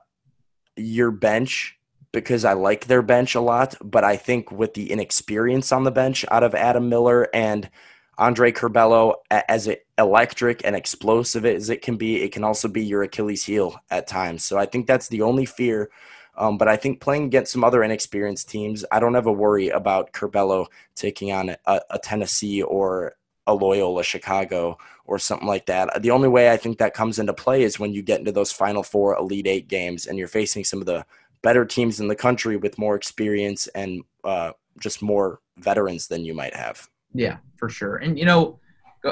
[0.76, 1.78] your bench
[2.12, 3.76] because I like their bench a lot.
[3.82, 7.70] But I think with the inexperience on the bench out of Adam Miller and
[8.18, 13.04] Andre Curbelo, as electric and explosive as it can be, it can also be your
[13.04, 14.44] Achilles heel at times.
[14.44, 15.90] So I think that's the only fear
[16.38, 19.70] um, but I think playing against some other inexperienced teams, I don't have a worry
[19.70, 23.16] about Curbelo taking on a, a Tennessee or
[23.48, 26.02] a Loyola Chicago or something like that.
[26.02, 28.52] The only way I think that comes into play is when you get into those
[28.52, 31.06] Final Four Elite Eight games and you're facing some of the
[31.42, 36.34] better teams in the country with more experience and uh, just more veterans than you
[36.34, 36.90] might have.
[37.14, 37.98] Yeah, for sure.
[37.98, 38.60] And you know,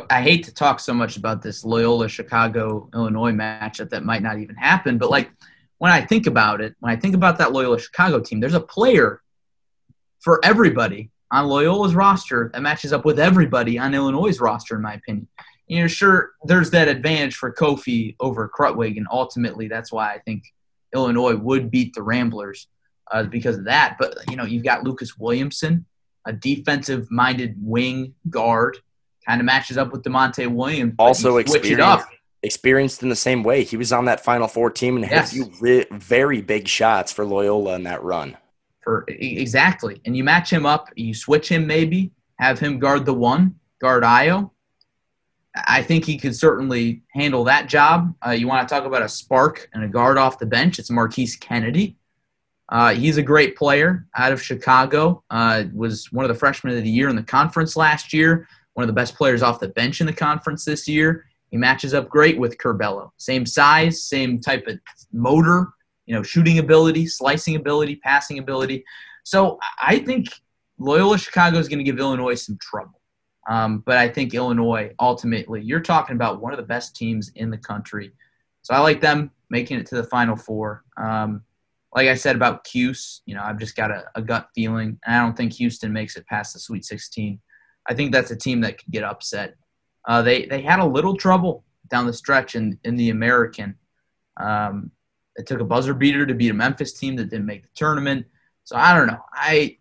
[0.09, 4.39] I hate to talk so much about this Loyola Chicago Illinois matchup that might not
[4.39, 5.29] even happen, but like
[5.83, 8.61] when I think about it, when I think about that Loyola Chicago team, there's a
[8.61, 9.21] player
[10.21, 14.93] for everybody on Loyola's roster that matches up with everybody on Illinois' roster, in my
[14.93, 15.27] opinion.
[15.67, 20.19] You know, sure, there's that advantage for Kofi over Krutwig, and ultimately that's why I
[20.19, 20.45] think
[20.95, 22.69] Illinois would beat the Ramblers
[23.11, 23.97] uh, because of that.
[23.99, 25.85] But, you know, you've got Lucas Williamson,
[26.25, 28.77] a defensive minded wing guard
[29.27, 30.93] kind of matches up with Da'Monte Williams.
[30.97, 32.07] Also experienced,
[32.43, 33.63] experienced in the same way.
[33.63, 35.31] He was on that Final Four team and yes.
[35.31, 38.37] hit a few re- very big shots for Loyola in that run.
[38.81, 43.13] For exactly, and you match him up, you switch him maybe, have him guard the
[43.13, 44.51] one, guard Ayo.
[45.55, 48.13] I think he could certainly handle that job.
[48.25, 50.79] Uh, you want to talk about a spark and a guard off the bench?
[50.79, 51.95] It's Marquise Kennedy.
[52.69, 55.23] Uh, he's a great player out of Chicago.
[55.29, 58.47] Uh, was one of the freshmen of the year in the conference last year.
[58.73, 61.25] One of the best players off the bench in the conference this year.
[61.53, 63.11] He matches up great with Curbelo.
[63.17, 64.79] Same size, same type of
[65.11, 65.67] motor,
[66.07, 68.83] you know, shooting ability, slicing ability, passing ability.
[69.23, 70.29] So I think
[70.79, 72.99] Loyola Chicago is going to give Illinois some trouble.
[73.47, 77.51] Um, but I think Illinois, ultimately, you're talking about one of the best teams in
[77.51, 78.13] the country.
[78.63, 80.83] So I like them making it to the Final Four.
[80.97, 81.43] Um,
[81.93, 85.19] like I said about Cuse, you know, I've just got a, a, gut feeling, I
[85.19, 87.39] don't think Houston makes it past the Sweet 16.
[87.87, 89.53] I think that's a team that could get upset.
[90.07, 93.75] Uh, they they had a little trouble down the stretch in in the American.
[94.37, 94.91] Um,
[95.35, 98.25] it took a buzzer beater to beat a Memphis team that didn't make the tournament.
[98.63, 99.21] So I don't know.
[99.33, 99.77] I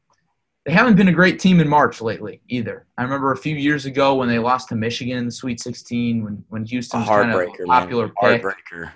[0.64, 2.86] they haven't been a great team in March lately either.
[2.96, 6.24] I remember a few years ago when they lost to Michigan in the Sweet 16
[6.24, 8.14] when when Houston was kind of a popular man.
[8.20, 8.42] pick.
[8.42, 8.92] Heartbreaker.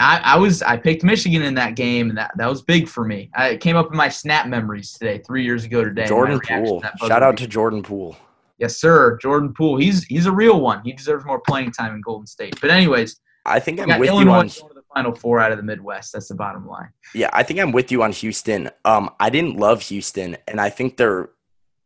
[0.00, 3.04] I, I, was I picked Michigan in that game, and that, that was big for
[3.04, 3.30] me.
[3.34, 6.06] I, it came up in my snap memories today, three years ago today.
[6.06, 6.82] Jordan Poole.
[7.04, 8.16] Shout out to Jordan Poole.
[8.58, 9.16] Yes, sir.
[9.18, 9.76] Jordan Poole.
[9.76, 10.82] He's he's a real one.
[10.84, 12.60] He deserves more playing time in Golden State.
[12.60, 15.64] But anyways, I think I'm with Illinois you on the Final Four out of the
[15.64, 16.12] Midwest.
[16.12, 16.88] That's the bottom line.
[17.14, 18.70] Yeah, I think I'm with you on Houston.
[18.84, 21.30] Um, I didn't love Houston, and I think they're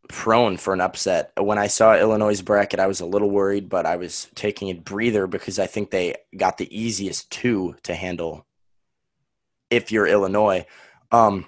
[0.08, 1.32] prone for an upset.
[1.38, 4.74] When I saw Illinois' bracket, I was a little worried, but I was taking a
[4.74, 8.46] breather because I think they got the easiest two to handle
[9.70, 10.66] if you're Illinois.
[11.10, 11.46] Um,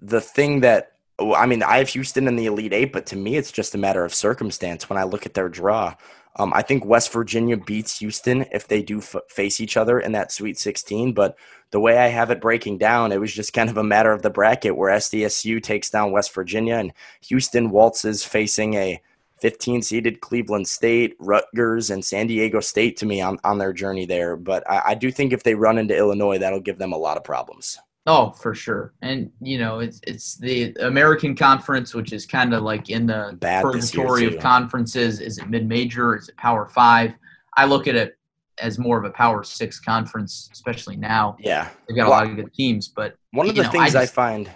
[0.00, 3.36] the thing that I mean, I have Houston in the Elite Eight, but to me,
[3.36, 5.94] it's just a matter of circumstance when I look at their draw.
[6.36, 10.12] Um, I think West Virginia beats Houston if they do f- face each other in
[10.12, 11.12] that Sweet 16.
[11.12, 11.36] But
[11.70, 14.22] the way I have it breaking down, it was just kind of a matter of
[14.22, 16.92] the bracket where SDSU takes down West Virginia and
[17.22, 19.00] Houston waltzes facing a
[19.40, 24.06] 15 seeded Cleveland State, Rutgers, and San Diego State to me on, on their journey
[24.06, 24.36] there.
[24.36, 27.16] But I, I do think if they run into Illinois, that'll give them a lot
[27.16, 27.78] of problems.
[28.08, 28.94] Oh, for sure.
[29.02, 33.36] And you know, it's it's the American Conference, which is kind of like in the
[33.38, 35.20] Bad purgatory of conferences.
[35.20, 36.16] Is it mid major?
[36.16, 37.12] Is it Power Five?
[37.54, 38.16] I look at it
[38.62, 41.36] as more of a Power Six conference, especially now.
[41.38, 42.88] Yeah, they've got well, a lot of good teams.
[42.88, 44.50] But one of the know, things I, just, I find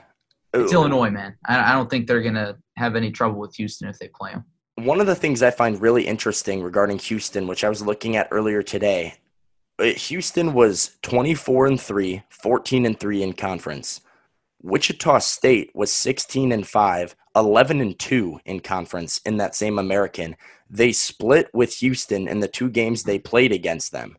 [0.54, 1.36] it's Illinois, man.
[1.44, 4.46] I, I don't think they're gonna have any trouble with Houston if they play them.
[4.76, 8.28] One of the things I find really interesting regarding Houston, which I was looking at
[8.30, 9.14] earlier today,
[9.80, 14.00] Houston was 24 and 3, 14 and 3 in conference.
[14.62, 20.36] Wichita State was 16 and 5, 11 and 2 in conference in that same American.
[20.70, 24.16] They split with Houston in the two games they played against them.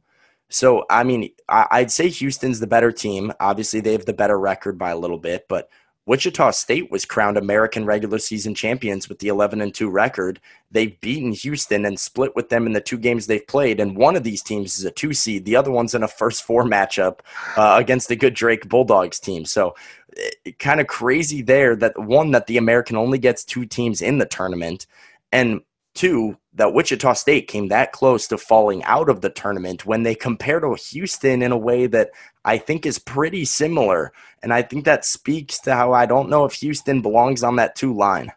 [0.49, 3.31] So, I mean, I'd say Houston's the better team.
[3.39, 5.69] Obviously, they have the better record by a little bit, but
[6.05, 10.39] Wichita State was crowned American regular season champions with the 11 and 2 record.
[10.69, 13.79] They've beaten Houston and split with them in the two games they've played.
[13.79, 15.45] And one of these teams is a two seed.
[15.45, 17.19] The other one's in a first four matchup
[17.55, 19.45] uh, against the good Drake Bulldogs team.
[19.45, 19.75] So
[20.17, 24.17] eh, kind of crazy there that one, that the American only gets two teams in
[24.17, 24.87] the tournament.
[25.31, 25.61] And
[25.93, 30.15] two, that Wichita State came that close to falling out of the tournament when they
[30.15, 32.11] compare to Houston in a way that
[32.45, 34.11] I think is pretty similar.
[34.41, 37.75] And I think that speaks to how I don't know if Houston belongs on that
[37.75, 38.31] two line.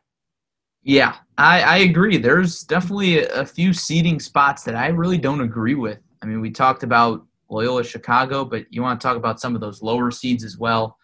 [0.83, 2.17] Yeah, I, I agree.
[2.17, 5.99] There's definitely a, few seating spots that I really don't agree with.
[6.23, 9.61] I mean, we talked about Loyola Chicago, but you want to talk about some of
[9.61, 10.97] those lower seeds as well.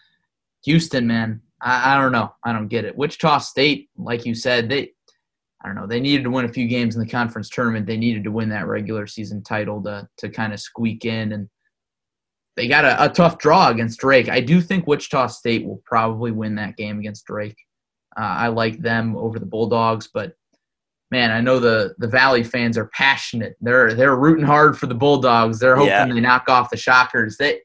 [0.65, 2.33] Houston, man, I, I don't know.
[2.45, 2.97] I don't get it.
[2.97, 4.93] Wichita State, like you said, they
[5.63, 5.87] I don't know.
[5.87, 7.87] They needed to win a few games in the conference tournament.
[7.87, 11.49] They needed to win that regular season title to to kind of squeak in, and
[12.57, 14.29] they got a, a, tough draw against Drake.
[14.29, 17.57] I do think Wichita State will probably win that game against Drake.
[18.17, 20.35] Uh, I like them over the Bulldogs, but
[21.11, 23.57] man, I know the the Valley fans are passionate.
[23.61, 25.59] They're they're rooting hard for the Bulldogs.
[25.59, 26.07] They're hoping yeah.
[26.07, 27.37] they knock off the Shockers.
[27.39, 27.61] They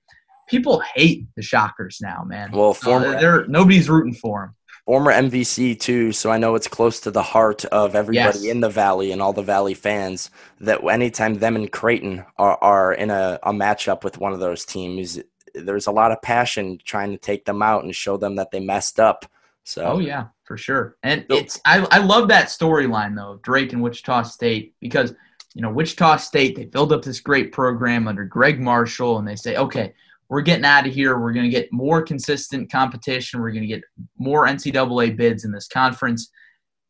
[0.47, 2.51] people hate the Shockers now, man.
[2.51, 4.55] Well, former, uh, they're, nobody's rooting for them
[4.88, 8.45] former MVC too, so I know it's close to the heart of everybody yes.
[8.45, 10.31] in the Valley and all the Valley fans.
[10.61, 14.63] That anytime them and Creighton are, are in a, a matchup with one of those
[14.63, 15.19] teams,
[15.53, 18.61] there's a lot of passion trying to take them out and show them that they
[18.61, 19.25] messed up.
[19.65, 20.95] So, oh yeah, for sure.
[21.03, 25.13] And it's I I love that storyline though, Drake and Wichita State because
[25.53, 29.35] you know Wichita State they build up this great program under Gregg Marshall and they
[29.35, 29.93] say okay
[30.30, 31.17] we're getting out of here.
[31.17, 33.39] We're going to get more consistent competition.
[33.39, 33.84] We're going to get
[34.17, 36.30] more NCAA bids in this conference.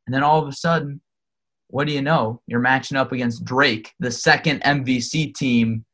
[0.06, 1.02] And then all of a sudden,
[1.68, 2.42] what do you know?
[2.48, 5.86] You're matching up against Drake, the second MVC team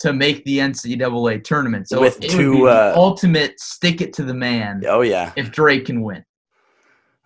[0.00, 1.88] to make the NCAA tournament.
[1.88, 4.82] So With two, uh, ultimate stick it to the man.
[4.86, 5.32] Oh yeah.
[5.36, 6.24] If Drake can win.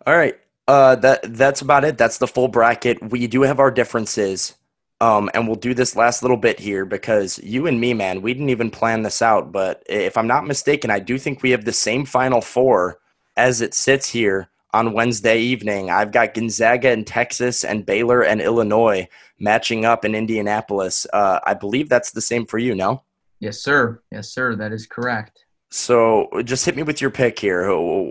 [0.07, 0.35] All right.
[0.67, 1.99] Uh, that that's about it.
[1.99, 3.11] That's the full bracket.
[3.11, 4.55] We do have our differences.
[5.03, 8.33] Um, and we'll do this last little bit here because you and me, man, we
[8.33, 9.51] didn't even plan this out.
[9.51, 13.01] But if I'm not mistaken, I do think we have the same final four
[13.37, 15.91] as it sits here on Wednesday evening.
[15.91, 19.09] I've got Gonzaga and Texas and Baylor and Illinois
[19.41, 21.05] matching up in Indianapolis.
[21.13, 23.03] Uh, I believe that's the same for you, no?
[23.41, 24.01] Yes, sir.
[24.13, 24.55] Yes, sir.
[24.55, 25.47] That is correct.
[25.73, 27.69] So just hit me with your pick here.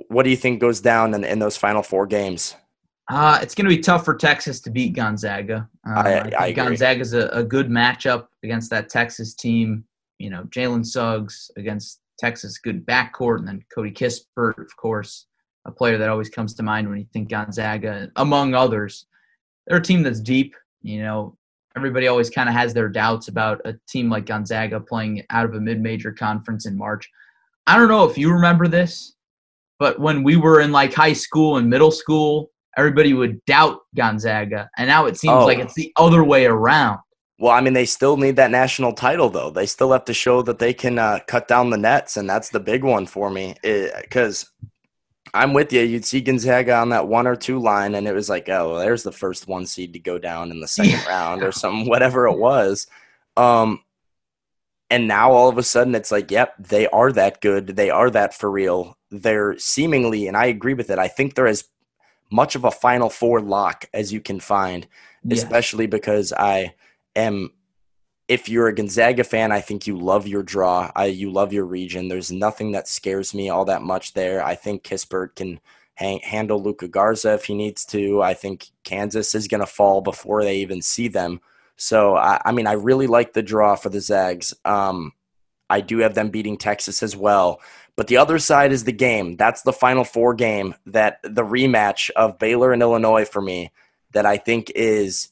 [0.09, 2.53] What do you think goes down in, in those final four games?
[3.11, 5.67] Uh, it's going to be tough for Texas to beat Gonzaga.
[5.85, 9.83] Uh, I, I, I Gonzaga's a, a good matchup against that Texas team.
[10.17, 15.25] You know, Jalen Suggs against Texas, good backcourt, and then Corey Kispert, of course,
[15.65, 19.07] a player that always comes to mind when you think Gonzaga, among others.
[19.67, 20.55] They're a team that's deep.
[20.81, 21.37] You know,
[21.75, 25.53] everybody always kind of has their doubts about a team like Gonzaga playing out of
[25.53, 27.09] a mid-major conference in March.
[27.67, 29.15] I don't know if you remember this,
[29.79, 34.69] but when we were in like high school and middle school, everybody would doubt Gonzaga,
[34.77, 35.45] and now it seems oh.
[35.45, 36.99] like it's the other way around.
[37.39, 39.49] Well, I mean, they still need that national title, though.
[39.49, 42.49] They still have to show that they can uh, cut down the nets, and that's
[42.49, 43.55] the big one for me.
[43.63, 44.47] Because
[45.33, 45.81] I'm with you.
[45.81, 48.79] You'd see Gonzaga on that one or two line, and it was like, oh, well,
[48.79, 52.27] there's the first one seed to go down in the second round or something, whatever
[52.27, 52.85] it was.
[53.35, 53.81] Um,
[54.91, 57.67] and now all of a sudden it's like, yep, they are that good.
[57.67, 58.97] They are that for real.
[59.09, 60.99] They're seemingly, and I agree with it.
[60.99, 61.63] I think they're as
[62.31, 64.87] much of a Final Four lock as you can find,
[65.23, 65.35] yeah.
[65.35, 66.73] especially because I
[67.15, 67.51] am.
[68.27, 70.89] If you're a Gonzaga fan, I think you love your draw.
[70.95, 72.07] I, you love your region.
[72.07, 74.41] There's nothing that scares me all that much there.
[74.41, 75.59] I think Kispert can
[75.95, 78.21] hang, handle Luka Garza if he needs to.
[78.21, 81.41] I think Kansas is going to fall before they even see them.
[81.75, 84.53] So I, I, mean, I really like the draw for the Zags.
[84.63, 85.11] Um,
[85.69, 87.59] I do have them beating Texas as well.
[87.95, 89.35] But the other side is the game.
[89.35, 93.71] That's the final four game that the rematch of Baylor and Illinois for me
[94.11, 95.29] that I think is.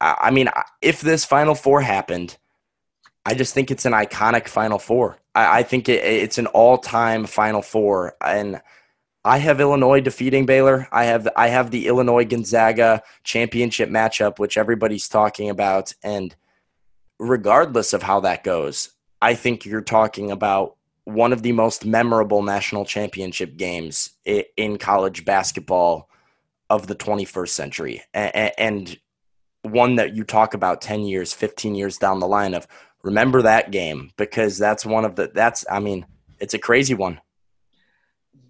[0.00, 0.48] I mean,
[0.80, 2.36] if this final four happened,
[3.26, 5.18] I just think it's an iconic final four.
[5.34, 8.14] I, I think it, it's an all time final four.
[8.24, 8.62] And
[9.22, 10.88] I have Illinois defeating Baylor.
[10.90, 15.92] I have I have the Illinois Gonzaga championship matchup, which everybody's talking about.
[16.02, 16.34] And
[17.18, 20.77] regardless of how that goes, I think you're talking about
[21.08, 26.10] one of the most memorable national championship games in college basketball
[26.68, 28.02] of the 21st century.
[28.12, 28.98] And
[29.62, 32.66] one that you talk about 10 years 15 years down the line of
[33.02, 36.06] remember that game because that's one of the that's i mean
[36.38, 37.20] it's a crazy one.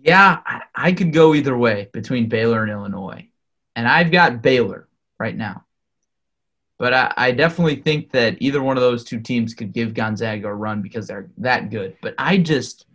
[0.00, 0.40] Yeah
[0.74, 3.26] i could go either way between baylor and illinois.
[3.74, 4.86] And i've got baylor
[5.18, 5.64] right now
[6.78, 10.48] but I, I, definitely think that either one of those two teams could give Gonzaga
[10.48, 11.96] a run because they're that good.
[12.00, 12.86] But I just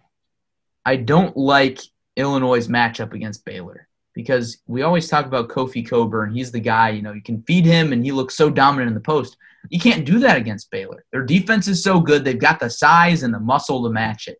[0.85, 1.79] I don't like
[2.15, 6.33] Illinois' matchup against Baylor because we always talk about Kofi Cockburn.
[6.33, 8.93] He's the guy, you know, you can feed him and he looks so dominant in
[8.93, 9.37] the post.
[9.69, 11.05] You can't do that against Baylor.
[11.11, 12.23] Their defense is so good.
[12.23, 14.39] They've got the size and the muscle to match it.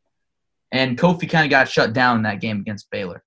[0.71, 3.23] And Kofi kind of got shut down in that game against Baylor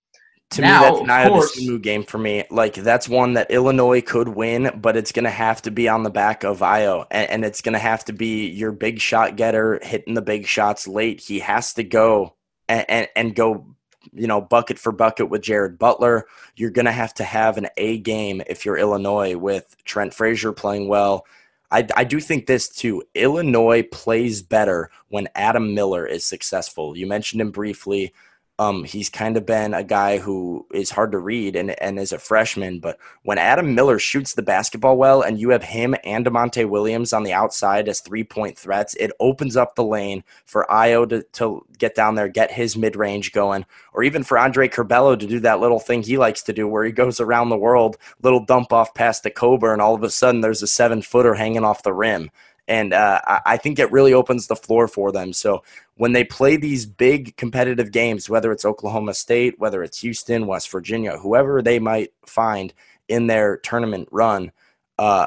[0.51, 2.45] to now, me, that's an Ayo Dosunmu game for me.
[2.51, 6.03] Like that's one that Illinois could win, but it's going to have to be on
[6.03, 9.37] the back of Ayo, and, and it's going to have to be your big shot
[9.37, 11.21] getter hitting the big shots late.
[11.21, 12.35] He has to go
[12.69, 13.67] and, and, and go,
[14.13, 16.27] you know, bucket for bucket with Jared Butler.
[16.55, 20.53] You're going to have to have an A game if you're Illinois with Trent Frazier
[20.53, 21.27] playing well.
[21.71, 23.03] I, I do think this too.
[23.15, 26.97] Illinois plays better when Adam Miller is successful.
[26.97, 28.15] You mentioned him briefly.
[28.59, 32.13] Um, he's kind of been a guy who is hard to read and, and is
[32.13, 32.81] a freshman.
[32.81, 37.13] But when Adam Miller shoots the basketball well and you have him and Da'Monte Williams
[37.13, 41.23] on the outside as three point threats, it opens up the lane for Ayo to,
[41.35, 45.27] to get down there, get his mid range going, or even for Andre Curbelo to
[45.27, 48.45] do that little thing he likes to do where he goes around the world, little
[48.45, 49.83] dump off past the Cockburn.
[49.83, 52.31] All of a sudden, there's a seven footer hanging off the rim
[52.69, 55.33] and uh, I think it really opens the floor for them.
[55.33, 55.63] So
[55.97, 60.71] when they play these big competitive games, whether it's Oklahoma State, whether it's Houston, West
[60.71, 62.75] Virginia, whoever they might find
[63.09, 64.51] in their tournament run,
[64.99, 65.27] uh,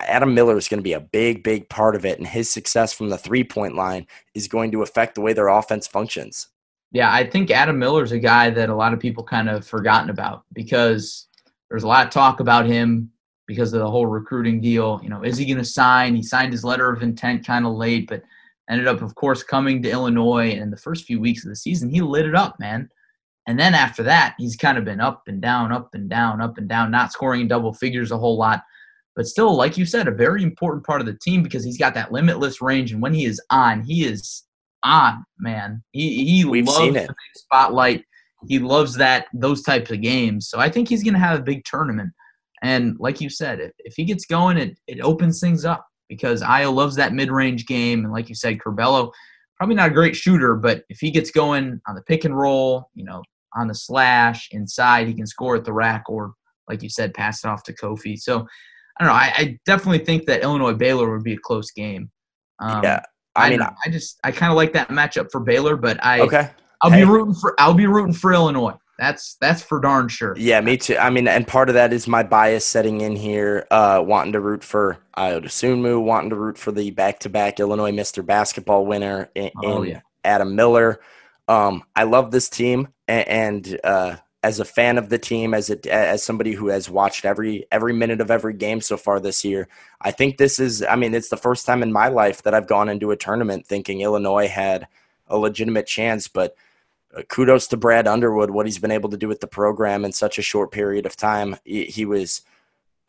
[0.00, 2.92] Adam Miller is going to be a big, big part of it, and his success
[2.92, 6.48] from the three point line is going to affect the way their offense functions.
[6.90, 9.66] Yeah, I think Adam Miller is a guy that a lot of people kind of
[9.66, 11.28] forgotten about because
[11.70, 13.10] there's a lot of talk about him
[13.46, 15.00] because of the whole recruiting deal.
[15.02, 16.14] You know, is he going to sign?
[16.14, 18.22] He signed his letter of intent kind of late, but
[18.70, 20.52] ended up, of course, coming to Illinois.
[20.52, 22.88] And in the first few weeks of the season, he lit it up, man.
[23.48, 26.58] And then after that, he's kind of been up and down, up and down, up
[26.58, 28.62] and down, not scoring in double figures a whole lot.
[29.16, 31.94] But still, like you said, a very important part of the team because he's got
[31.94, 32.92] that limitless range.
[32.92, 34.44] And when he is on, he is
[34.84, 35.82] on, man.
[35.90, 38.04] He he We've loves the spotlight.
[38.48, 40.48] He loves that those types of games.
[40.48, 42.12] So I think he's going to have a big tournament.
[42.62, 46.42] And like you said, if, if he gets going, it, it opens things up because
[46.42, 48.04] Ayo loves that mid range game.
[48.04, 49.10] And like you said, Curbelo,
[49.56, 52.88] probably not a great shooter, but if he gets going on the pick and roll,
[52.94, 53.22] you know,
[53.54, 56.32] on the slash, inside, he can score at the rack or,
[56.68, 58.16] like you said, pass it off to Kofi.
[58.18, 58.46] So
[58.98, 59.18] I don't know.
[59.18, 62.10] I, I definitely think that Illinois Baylor would be a close game.
[62.60, 63.02] Um, yeah.
[63.34, 63.74] I, I, mean, don't.
[63.84, 66.50] I just I kind of like that matchup for Baylor, but I okay.
[66.82, 67.04] I'll Hey.
[67.04, 68.74] be rooting for I'll be rooting for Illinois.
[69.02, 70.32] That's that's for darn sure.
[70.38, 70.96] Yeah, me too.
[70.96, 74.40] I mean, and part of that is my bias setting in here, uh, wanting to
[74.40, 78.24] root for Ayo Dosunmu, wanting to root for the back-to-back Illinois Mr.
[78.24, 80.02] Basketball winner in, Oh, yeah.
[80.22, 81.00] Adam Miller.
[81.48, 85.68] Um, I love this team, and, and uh, as a fan of the team, as
[85.68, 89.44] a, as somebody who has watched every every minute of every game so far this
[89.44, 89.66] year,
[90.00, 90.80] I think this is.
[90.80, 93.66] I mean, it's the first time in my life that I've gone into a tournament
[93.66, 94.86] thinking Illinois had
[95.26, 96.54] a legitimate chance, but
[97.28, 100.38] kudos to Brad Underwood, what he's been able to do with the program in such
[100.38, 101.56] a short period of time.
[101.64, 102.42] He, was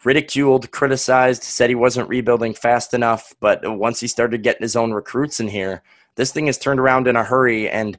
[0.04, 4.91] ridiculed, criticized, said he wasn't rebuilding fast enough, but once he started getting his own
[4.91, 5.84] recruits in here,
[6.16, 7.70] this thing has turned around in a hurry.
[7.70, 7.97] And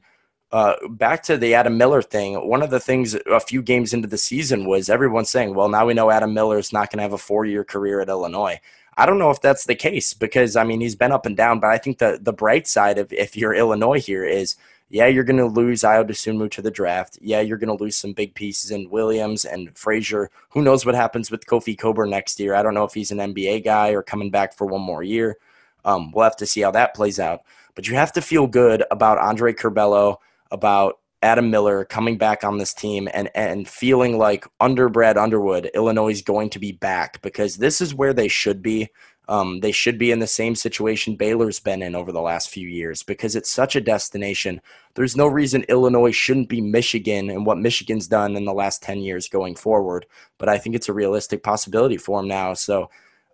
[0.51, 4.07] uh, back to the Adam Miller thing, one of the things a few games into
[4.07, 7.03] the season was everyone saying, well, now we know Adam Miller is not going to
[7.03, 8.59] have a four year career at Illinois.
[8.97, 11.59] I don't know if that's the case because I mean he's been up and down,
[11.59, 14.55] but I think the the bright side of if you're Illinois here is
[14.95, 17.19] yeah, you're going to lose Ayo Dosunmu to the draft.
[17.21, 20.29] Yeah, you're going to lose some big pieces in Williams and Frazier.
[20.51, 22.55] Who knows what happens with Kofi Cockburn next year?
[22.55, 25.35] I don't know if he's an NBA guy or coming back for one more year.
[25.83, 27.41] Um, we'll have to see how that plays out.
[27.75, 30.15] But you have to feel good about Andre Curbelo,
[30.49, 35.71] about Adam Miller coming back on this team and, and feeling like under Brad Underwood,
[35.75, 38.87] Illinois is going to be back because this is where they should be.
[39.27, 42.67] Um, they should be in the same situation Baylor's been in over the last few
[42.67, 44.61] years because it's such a destination.
[44.93, 48.99] There's no reason Illinois shouldn't be Michigan and what Michigan's done in the last 10
[48.99, 50.05] years going forward.
[50.37, 52.53] But I think it's a realistic possibility for them now.
[52.53, 52.89] So,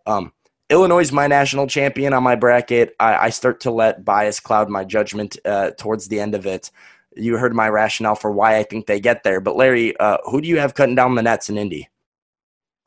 [0.05, 0.31] um,
[0.69, 2.95] Illinois is my national champion on my bracket.
[2.97, 6.71] I, I start to let bias cloud my judgment uh, towards the end of it.
[7.13, 9.41] You heard my rationale for why I think they get there.
[9.41, 11.89] But, Larry, uh, who do you have cutting down the nets in Indy?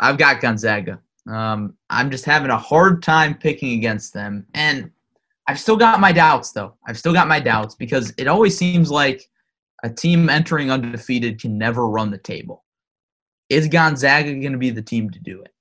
[0.00, 1.00] I've got Gonzaga.
[1.30, 4.90] Um, I'm just having a hard time picking against them, and
[5.46, 6.74] I've still got my doubts though.
[6.86, 9.28] I've still got my doubts because it always seems like
[9.82, 12.64] a team entering undefeated can never run the table.
[13.50, 15.52] Is Gonzaga going to be the team to do it?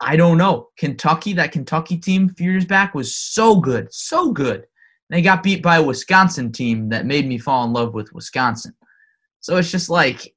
[0.00, 0.68] I don't know.
[0.78, 4.66] Kentucky, that Kentucky team a few years back was so good, so good.
[5.10, 8.74] They got beat by a Wisconsin team that made me fall in love with Wisconsin.
[9.40, 10.34] So it's just like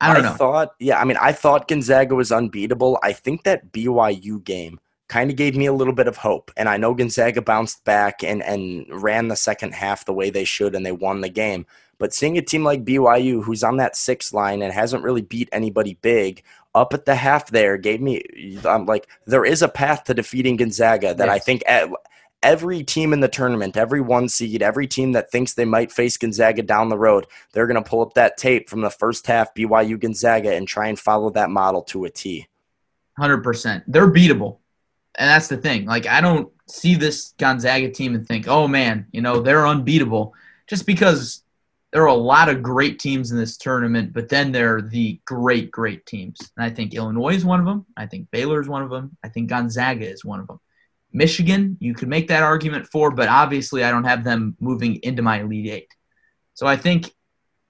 [0.00, 0.34] I don't know.
[0.34, 2.98] thought, yeah, I mean, I thought Gonzaga was unbeatable.
[3.02, 4.78] I think that BYU game
[5.08, 6.50] kind of gave me a little bit of hope.
[6.56, 10.44] And I know Gonzaga bounced back and, and ran the second half the way they
[10.44, 11.66] should and they won the game.
[11.98, 15.48] But seeing a team like BYU, who's on that six line and hasn't really beat
[15.52, 16.42] anybody big,
[16.74, 18.22] up at the half there gave me,
[18.64, 21.88] I'm like, there is a path to defeating Gonzaga that I think at,
[22.46, 26.16] every team in the tournament, every one seed, every team that thinks they might face
[26.16, 29.52] Gonzaga down the road, they're going to pull up that tape from the first half
[29.52, 32.46] BYU Gonzaga and try and follow that model to a T.
[33.18, 33.82] Hundred percent.
[33.88, 34.58] They're beatable,
[35.16, 35.86] and that's the thing.
[35.86, 40.34] Like I don't see this Gonzaga team and think, oh man, you know they're unbeatable,
[40.68, 41.42] just because
[41.92, 44.12] there are a lot of great teams in this tournament.
[44.12, 47.66] But then there are the great, great teams, and I think Illinois is one of
[47.66, 47.86] them.
[47.96, 49.16] I think Baylor is one of them.
[49.24, 50.60] I think Gonzaga is one of them.
[51.16, 55.22] Michigan, you could make that argument for, but obviously I don't have them moving into
[55.22, 55.88] my Elite Eight.
[56.52, 57.10] So I think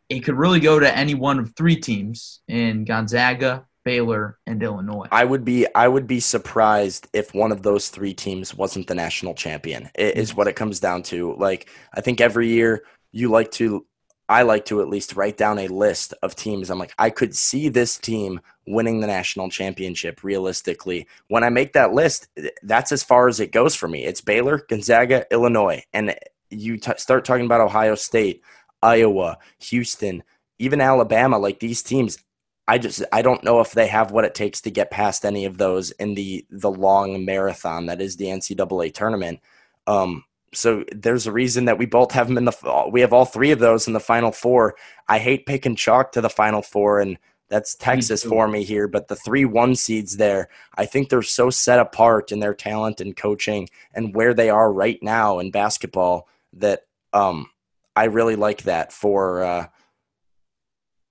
[0.09, 5.06] it could really go to any one of three teams in Gonzaga, Baylor, and Illinois.
[5.12, 8.97] I would be I would be surprised if one of those three teams wasn't the
[8.97, 9.90] national champion.
[9.94, 10.39] It is mm-hmm.
[10.39, 11.36] what it comes down to.
[11.36, 12.82] Like I think every year
[13.12, 13.86] you like to
[14.28, 16.70] I like to at least write down a list of teams.
[16.70, 21.07] I'm like I could see this team winning the national championship realistically.
[21.28, 22.28] When I make that list,
[22.62, 24.05] that's as far as it goes for me.
[24.05, 26.16] It's Baylor, Gonzaga, Illinois, and
[26.51, 28.43] you t- start talking about Ohio State,
[28.82, 30.23] Iowa, Houston,
[30.59, 31.39] even Alabama.
[31.39, 32.19] Like these teams,
[32.66, 35.44] I just I don't know if they have what it takes to get past any
[35.44, 39.40] of those in the the long marathon that is the NCAA tournament.
[39.86, 40.24] Um,
[40.56, 43.50] so there's a reason that we both have them in the we have all three
[43.50, 44.74] of those in the final four.
[45.08, 47.18] I hate picking chalk to the final four, and
[47.48, 48.28] that's Texas too.
[48.28, 48.88] for me here.
[48.88, 53.00] But the three one seeds there, I think they're so set apart in their talent
[53.00, 57.50] and coaching and where they are right now in basketball that um,
[57.94, 59.42] I really like that for.
[59.44, 59.66] Uh,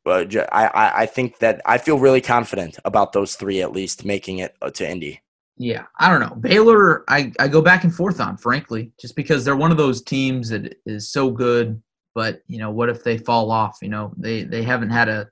[0.05, 4.38] uh, I, I think that I feel really confident about those three at least making
[4.38, 5.22] it uh, to Indy.
[5.57, 6.36] Yeah, I don't know.
[6.36, 10.02] Baylor, I, I go back and forth on, frankly, just because they're one of those
[10.02, 11.82] teams that is so good,
[12.14, 13.77] but you know, what if they fall off?
[13.82, 15.30] You know, they they haven't had a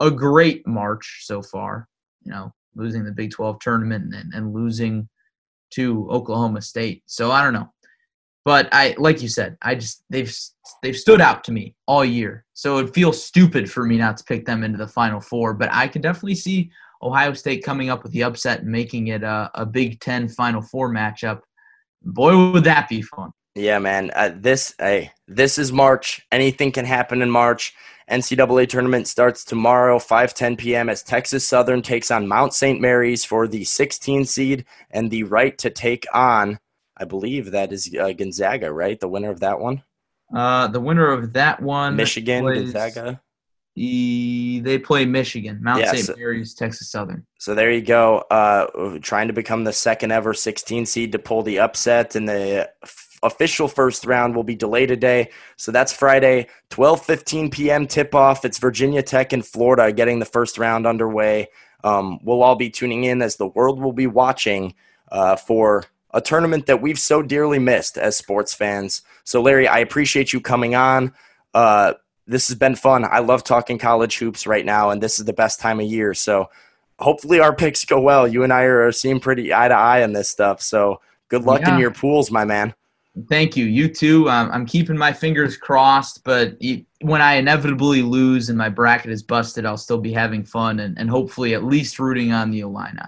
[0.00, 1.88] a great March so far.
[2.24, 5.08] You know, losing the Big 12 tournament and, and losing
[5.70, 7.02] to Oklahoma State.
[7.06, 7.72] So I don't know.
[8.44, 10.36] But I like you said, I just they've
[10.82, 12.44] they've stood out to me all year.
[12.54, 15.68] So it feels stupid for me not to pick them into the final four, but
[15.72, 16.70] I can definitely see
[17.02, 20.62] Ohio State coming up with the upset and making it a, a Big Ten Final
[20.62, 21.40] Four matchup.
[22.02, 23.32] Boy, would that be fun!
[23.54, 24.10] Yeah, man.
[24.14, 26.20] Uh, this hey, this is March.
[26.30, 27.74] Anything can happen in March.
[28.10, 30.88] NCAA tournament starts tomorrow, 5:10 p.m.
[30.88, 32.80] as Texas Southern takes on Mount St.
[32.80, 36.58] Mary's for the 16 seed and the right to take on
[36.96, 38.98] I believe that is uh, Gonzaga, right?
[38.98, 39.82] The winner of that one.
[40.34, 43.20] Uh, the winner of that one, Michigan, Gonzaga.
[43.74, 46.04] E, they play Michigan, Mount yeah, St.
[46.04, 47.24] So, Mary's, Texas Southern.
[47.38, 48.18] So there you go.
[48.30, 52.70] Uh, trying to become the second ever 16 seed to pull the upset, and the
[52.82, 55.30] f- official first round will be delayed today.
[55.56, 57.86] So that's Friday, 12:15 p.m.
[57.86, 58.44] tip off.
[58.44, 61.48] It's Virginia Tech and Florida getting the first round underway.
[61.82, 64.74] Um, we'll all be tuning in as the world will be watching
[65.10, 69.02] uh, for a tournament that we've so dearly missed as sports fans.
[69.24, 71.12] So, Larry, I appreciate you coming on.
[71.54, 71.94] Uh,
[72.26, 73.04] this has been fun.
[73.04, 76.14] I love talking college hoops right now, and this is the best time of year.
[76.14, 76.48] So,
[76.98, 78.26] hopefully, our picks go well.
[78.26, 80.62] You and I are seeing pretty eye to eye on this stuff.
[80.62, 81.74] So, good luck yeah.
[81.74, 82.74] in your pools, my man.
[83.28, 83.66] Thank you.
[83.66, 84.28] You too.
[84.30, 86.56] Um, I'm keeping my fingers crossed, but
[87.02, 90.98] when I inevitably lose and my bracket is busted, I'll still be having fun and,
[90.98, 93.02] and hopefully at least rooting on the Illini.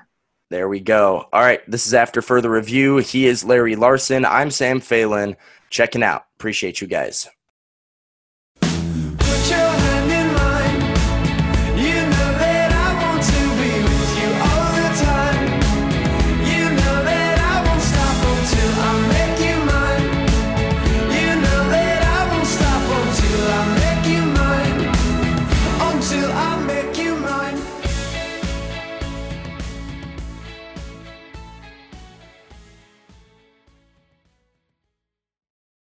[0.51, 1.27] There we go.
[1.32, 1.69] All right.
[1.70, 2.99] This is after further review.
[2.99, 4.27] He is Larry Larson.
[4.27, 5.36] I'm Sam Phelan.
[5.70, 6.27] Checking out.
[6.36, 7.27] Appreciate you guys.